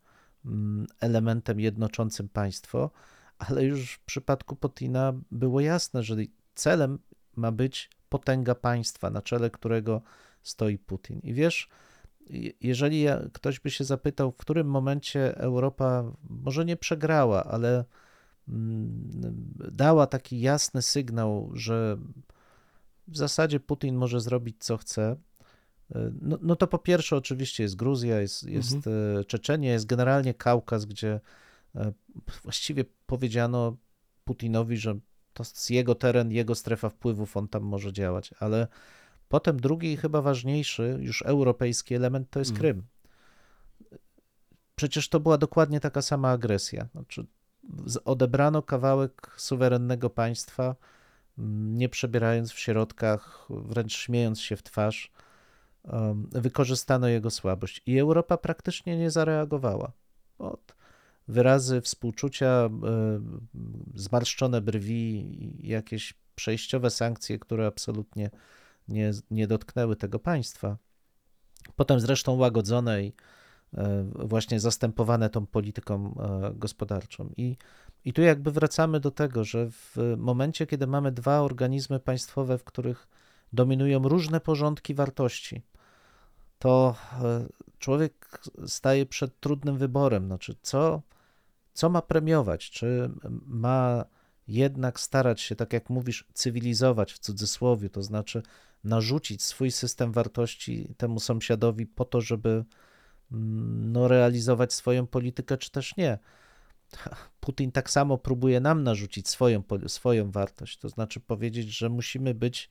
[0.44, 2.90] mm, elementem jednoczącym państwo,
[3.38, 6.16] ale już w przypadku Putina było jasne, że
[6.54, 6.98] celem
[7.36, 10.02] ma być potęga państwa, na czele którego
[10.42, 11.20] stoi Putin.
[11.22, 11.68] I wiesz,
[12.60, 17.84] jeżeli ktoś by się zapytał, w którym momencie Europa może nie przegrała, ale
[18.48, 21.96] mm, dała taki jasny sygnał, że
[23.08, 25.16] w zasadzie Putin może zrobić co chce,
[26.20, 30.84] no, no to po pierwsze oczywiście jest Gruzja, jest, jest e, Czeczenia, jest generalnie Kaukaz,
[30.84, 31.20] gdzie
[31.74, 31.92] e,
[32.42, 33.76] właściwie powiedziano
[34.24, 34.98] Putinowi, że
[35.32, 38.68] to jest jego teren, jego strefa wpływów, on tam może działać, ale
[39.28, 42.60] potem drugi i chyba ważniejszy, już europejski element to jest Mm.
[42.60, 42.82] Krym.
[44.76, 46.88] Przecież to była dokładnie taka sama agresja.
[46.92, 47.26] Znaczy,
[48.04, 50.76] odebrano kawałek suwerennego państwa,
[51.38, 55.12] m, nie przebierając w środkach, wręcz śmiejąc się w twarz.
[56.32, 59.92] Wykorzystano jego słabość i Europa praktycznie nie zareagowała.
[60.38, 60.74] Od
[61.28, 62.70] wyrazy współczucia, e,
[63.94, 65.26] zmarszczone brwi,
[65.62, 68.30] jakieś przejściowe sankcje, które absolutnie
[68.88, 70.76] nie, nie dotknęły tego państwa.
[71.76, 73.12] Potem zresztą łagodzone i
[73.74, 77.30] e, właśnie zastępowane tą polityką e, gospodarczą.
[77.36, 77.56] I,
[78.04, 82.64] I tu jakby wracamy do tego, że w momencie, kiedy mamy dwa organizmy państwowe, w
[82.64, 83.08] których
[83.52, 85.62] dominują różne porządki wartości,
[86.58, 87.46] to e,
[87.78, 90.26] człowiek staje przed trudnym wyborem.
[90.26, 91.02] Znaczy, co,
[91.72, 92.70] co ma premiować?
[92.70, 93.10] Czy
[93.46, 94.04] ma
[94.48, 98.42] jednak starać się, tak jak mówisz, cywilizować w cudzysłowie, to znaczy
[98.84, 102.64] narzucić swój system wartości temu sąsiadowi po to, żeby
[103.32, 106.18] mm, no, realizować swoją politykę, czy też nie.
[107.40, 112.70] Putin tak samo próbuje nam narzucić swoją, swoją wartość, to znaczy powiedzieć, że musimy być,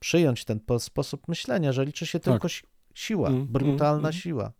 [0.00, 2.34] przyjąć ten po- sposób myślenia, że liczy się Tak.
[2.34, 4.12] tylko si- siła, Mm, brutalna mm, mm.
[4.12, 4.52] siła.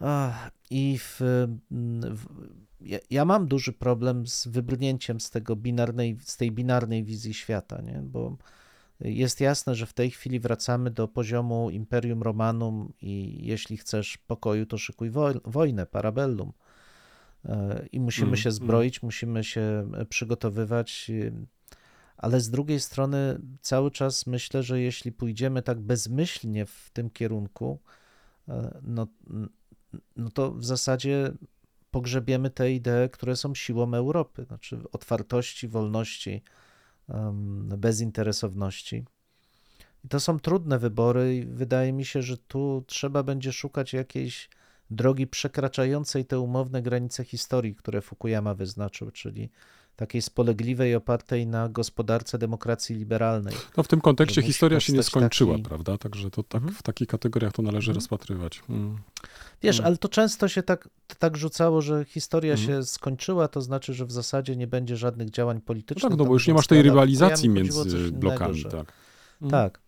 [0.00, 2.26] Ach, I w, mm, w,
[2.80, 7.80] ja, ja mam duży problem z wybrnięciem z tego binarnej, z tej binarnej wizji świata,
[7.82, 8.02] nie?
[8.04, 8.36] bo
[9.04, 14.66] jest jasne, że w tej chwili wracamy do poziomu Imperium Romanum i jeśli chcesz pokoju,
[14.66, 16.52] to szykuj woj- wojnę, parabellum.
[17.44, 18.52] E, I musimy Mm, się mm.
[18.52, 21.32] zbroić, musimy się e, przygotowywać, y,
[22.16, 27.80] ale z drugiej strony cały czas myślę, że jeśli pójdziemy tak bezmyślnie w tym kierunku,
[28.48, 29.06] e, no,
[30.16, 31.32] no to w zasadzie
[31.90, 36.42] pogrzebiemy te idee, które są siłą Europy, znaczy otwartości, wolności,
[37.76, 39.04] bezinteresowności.
[40.04, 44.48] I to są trudne wybory i wydaje mi się, że tu trzeba będzie szukać jakiejś
[44.90, 49.50] drogi przekraczającej te umowne granice historii, które Fukuyama wyznaczył, czyli
[49.96, 53.54] takiej spolegliwej, opartej na gospodarce demokracji liberalnej.
[53.76, 55.98] No w tym kontekście Że historia się nie skończyła, taki- prawda?
[55.98, 56.74] Także to tak, Mhm.
[56.78, 57.94] w takich kategoriach to należy Mhm.
[57.94, 58.62] rozpatrywać.
[58.68, 58.98] Mm.
[59.62, 59.86] Wiesz, Mm.
[59.86, 60.88] ale to często się tak,
[61.18, 62.68] tak rzucało, że historia Mhm.
[62.68, 66.10] się skończyła, to znaczy, że w zasadzie nie będzie żadnych działań No politycznych.
[66.10, 68.92] tak, no bo już nie masz tej rywalizacji między blokami, że- tak.
[69.42, 69.50] Mm.
[69.50, 69.80] Tak.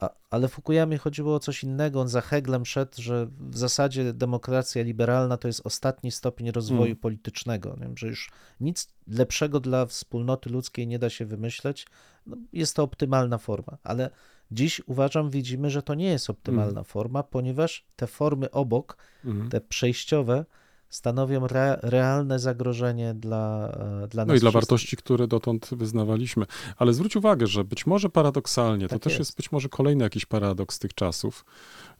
[0.00, 2.00] A, ale Fukuyamie chodziło o coś innego.
[2.00, 6.96] On za Heglem szedł, że w zasadzie demokracja liberalna to jest ostatni stopień rozwoju Mm.
[6.96, 7.76] politycznego.
[7.80, 7.88] Nie?
[7.96, 8.30] Że już
[8.60, 11.86] nic lepszego dla wspólnoty ludzkiej nie da się wymyśleć.
[12.26, 14.10] No, jest to optymalna forma, ale
[14.50, 16.84] dziś uważam, widzimy, że to nie jest optymalna Mm.
[16.84, 19.50] forma, ponieważ te formy obok, Mhm.
[19.50, 20.44] te przejściowe,
[20.90, 23.68] stanowią re, realne zagrożenie dla,
[24.04, 24.52] e, dla nas No i dla wszystkich.
[24.52, 26.46] wartości, które dotąd wyznawaliśmy.
[26.76, 29.20] Ale zwróć uwagę, że być może paradoksalnie, to Tak też jest.
[29.20, 31.44] jest być może kolejny jakiś paradoks tych czasów,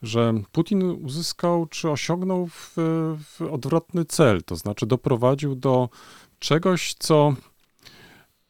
[0.03, 2.73] że Putin uzyskał czy osiągnął w,
[3.25, 5.89] w odwrotny cel, to znaczy doprowadził do
[6.39, 7.35] czegoś, co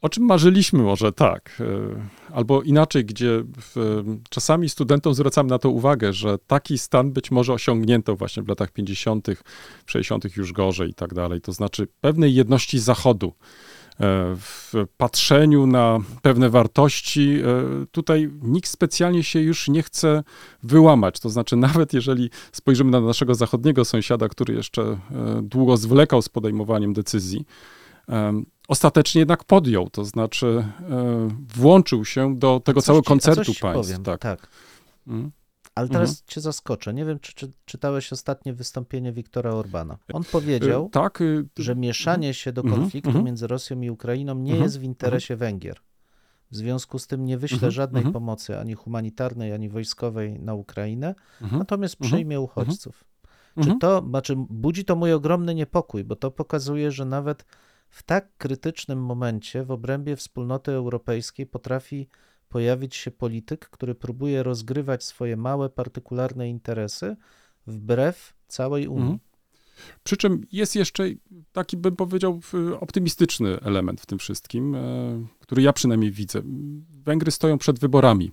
[0.02, 5.70] o czym marzyliśmy może tak, e, albo inaczej, gdzie w, czasami studentom zwracamy na to
[5.70, 9.28] uwagę, że taki stan być może osiągnięto właśnie w latach 50.,
[9.86, 10.36] 60.
[10.36, 13.32] już gorzej i tak dalej, to znaczy pewnej jedności Zachodu e,
[14.36, 20.22] w patrzeniu na pewne wartości, e, tutaj nikt specjalnie się już nie chce
[20.62, 21.20] wyłamać.
[21.20, 24.98] To znaczy, nawet jeżeli spojrzymy na naszego zachodniego sąsiada, który jeszcze e,
[25.42, 27.44] długo zwlekał z podejmowaniem decyzji,
[28.70, 33.86] ostatecznie jednak podjął, to znaczy e, włączył się do tego całego koncertu ci państw.
[33.86, 34.20] Powiem, tak.
[34.20, 34.48] tak.
[35.06, 35.30] Mm.
[35.74, 36.94] Ale teraz cię zaskoczę.
[36.94, 39.98] Nie wiem, czy, czy czytałeś ostatnie wystąpienie Wiktora Orbana.
[40.12, 41.22] On powiedział, E, Tak,
[41.58, 43.24] że mieszanie się do Mhm, konfliktu mhm.
[43.24, 45.76] między Rosją i Ukrainą nie Mhm, jest w interesie Węgier.
[46.50, 48.12] W związku z tym nie wyśle Mhm, żadnej mhm.
[48.12, 53.04] pomocy ani humanitarnej, ani wojskowej na Ukrainę, mhm, natomiast mhm, przyjmie uchodźców.
[53.54, 53.78] Czy mhm.
[53.78, 57.44] to, znaczy budzi to mój ogromny niepokój, bo to pokazuje, że nawet
[57.90, 62.08] w tak krytycznym momencie w obrębie wspólnoty europejskiej potrafi
[62.48, 67.16] pojawić się polityk, który próbuje rozgrywać swoje małe, partykularne interesy
[67.66, 69.02] wbrew całej Unii.
[69.02, 69.18] Mhm.
[70.02, 71.04] Przy czym jest jeszcze
[71.52, 72.40] taki, bym powiedział,
[72.80, 76.42] optymistyczny element w tym wszystkim, e, który ja przynajmniej widzę.
[77.04, 78.32] Węgry stoją przed wyborami.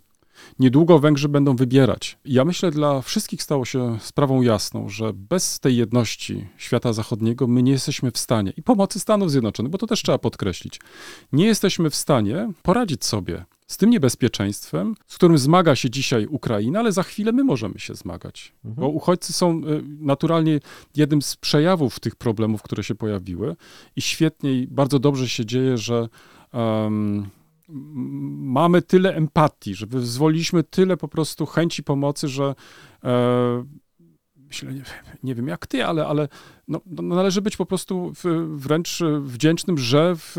[0.59, 2.17] Niedługo Węgrzy będą wybierać.
[2.25, 7.63] Ja myślę, dla wszystkich stało się sprawą jasną, że bez tej jedności świata zachodniego my
[7.63, 10.79] nie jesteśmy w stanie, i pomocy Stanów Zjednoczonych, bo to też trzeba podkreślić,
[11.31, 16.79] nie jesteśmy w stanie poradzić sobie z tym niebezpieczeństwem, z którym zmaga się dzisiaj Ukraina,
[16.79, 18.53] ale za chwilę my możemy się zmagać.
[18.63, 20.59] Bo uchodźcy są y, naturalnie
[20.95, 23.55] jednym z przejawów tych problemów, które się pojawiły
[23.95, 26.07] i świetnie i bardzo dobrze się dzieje, że
[26.53, 27.25] em, m-
[27.67, 32.55] mamy tyle empatii, że wyzwoliliśmy tyle po prostu chęci pomocy, że
[33.03, 33.65] e,
[34.35, 34.83] myślę, nie,
[35.23, 36.27] nie wiem jak ty, ale, ale
[36.67, 40.35] no, no należy być po prostu w, wręcz wdzięcznym, że w,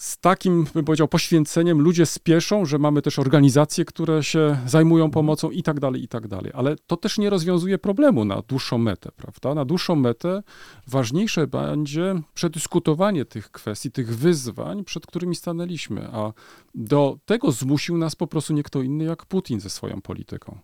[0.00, 5.50] z takim, bym powiedział, poświęceniem ludzie spieszą, że mamy też organizacje, które się zajmują pomocą
[5.50, 6.52] i tak dalej, i tak dalej.
[6.54, 9.54] Ale to też nie rozwiązuje problemu na dłuższą metę, prawda?
[9.54, 10.42] Na dłuższą metę
[10.86, 16.32] ważniejsze będzie przedyskutowanie tych kwestii, tych wyzwań, przed którymi stanęliśmy, a
[16.74, 20.58] do tego zmusił nas po prostu nie kto inny jak Putin ze swoją polityką.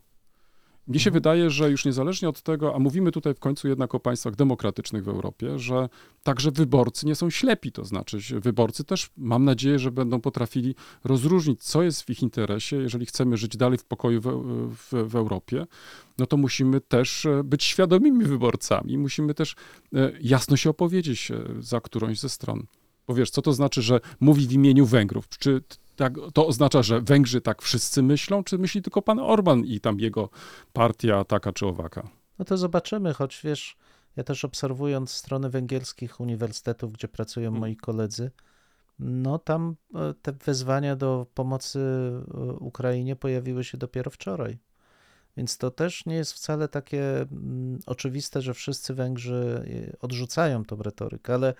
[0.89, 4.01] Mnie się wydaje, że już niezależnie od tego, a mówimy tutaj w końcu jednak o
[4.01, 5.89] państwach demokratycznych w Europie, że
[6.23, 7.73] także wyborcy nie są ślepi.
[7.73, 10.75] To znaczy, wyborcy też mam nadzieję, że będą potrafili
[11.05, 12.77] rozróżnić, co jest w ich interesie.
[12.77, 14.27] Jeżeli chcemy żyć dalej w pokoju w,
[14.77, 15.67] w, w Europie,
[16.19, 18.99] no to musimy też e, być świadomymi wyborcami.
[18.99, 19.55] Musimy też
[19.95, 22.67] e, jasno się opowiedzieć e, za którąś ze stron.
[23.07, 25.29] Bo wiesz, co to znaczy, że mówi w imieniu Węgrów?
[25.29, 25.61] Czy
[25.97, 30.01] tak, to oznacza, że Węgrzy tak wszyscy myślą, czy myśli tylko pan Orban i tam
[30.01, 30.31] jego
[30.73, 32.09] partia taka czy owaka?
[32.39, 33.77] No to zobaczymy, choć wiesz,
[34.17, 37.61] ja też obserwując strony węgierskich uniwersytetów, gdzie pracują Mhm.
[37.61, 38.31] moi koledzy,
[38.99, 44.59] no tam e, te wezwania do pomocy e, Ukrainie pojawiły się dopiero wczoraj.
[45.37, 50.77] Więc to też nie jest wcale takie mm, oczywiste, że wszyscy Węgrzy e, odrzucają tą
[50.77, 51.55] retorykę, ale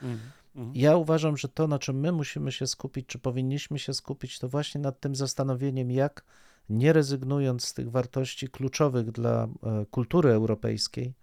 [0.75, 4.49] ja uważam, że to, na czym my musimy się skupić, czy powinniśmy się skupić, to
[4.49, 6.25] właśnie nad tym zastanowieniem, jak
[6.69, 11.15] nie rezygnując z tych wartości kluczowych dla e, kultury europejskiej,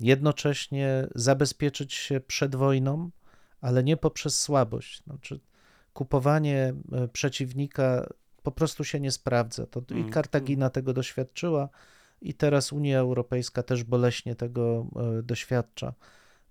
[0.00, 3.10] jednocześnie zabezpieczyć się przed wojną,
[3.60, 5.02] ale nie poprzez słabość.
[5.04, 5.40] Znaczy,
[5.92, 8.06] kupowanie e, przeciwnika
[8.42, 9.66] po prostu się nie sprawdza.
[9.66, 11.68] To i Mm, Kartagina tego doświadczyła,
[12.22, 15.94] i teraz Unia Europejska też boleśnie tego e, doświadcza.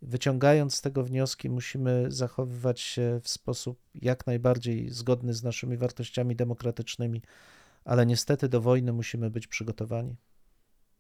[0.06, 6.36] Wyciągając z tego wnioski, musimy zachowywać się w sposób jak najbardziej zgodny z naszymi wartościami
[6.36, 7.22] demokratycznymi,
[7.86, 10.16] ale niestety do wojny musimy być przygotowani.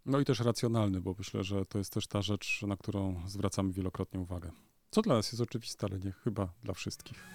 [0.05, 3.73] No i też racjonalny, bo myślę, że to jest też ta rzecz, na którą zwracamy
[3.73, 4.51] wielokrotnie uwagę.
[4.91, 7.27] Co dla nas jest oczywiste, ale nie chyba dla wszystkich.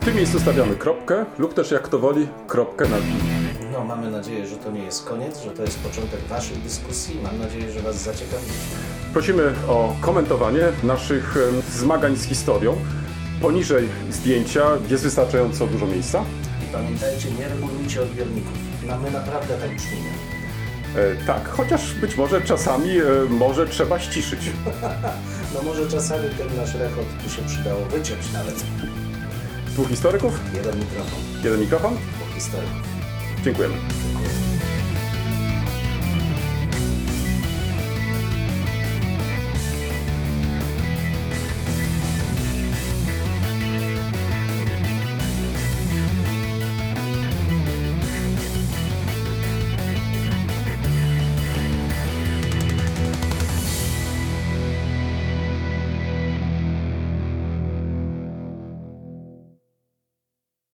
[0.00, 3.43] W tym miejscu stawiamy kropkę lub też jak to woli, kropkę na i.
[3.74, 7.20] No, mamy nadzieję, że to nie jest koniec, że to jest początek Waszej dyskusji.
[7.22, 8.76] Mam nadzieję, że Was zaciekawiliśmy.
[9.12, 11.34] Prosimy o komentowanie naszych
[11.72, 12.76] zmagań z historią.
[13.42, 16.24] Poniżej zdjęcia jest wystarczająco dużo miejsca.
[16.68, 18.52] I pamiętajcie, nie regulujcie odbiorników.
[18.86, 20.08] No, my naprawdę tak brzmimy.
[20.96, 24.40] E, tak, chociaż być może czasami e, może trzeba ściszyć.
[25.54, 28.54] No może czasami ten nasz rekord tu się przydało wyciąć nawet.
[29.66, 31.94] Dwóch historyków, Jeden mikrofon, jeden mikrofon.
[31.94, 32.93] dwóch historyków.
[33.44, 34.43] 最贵了。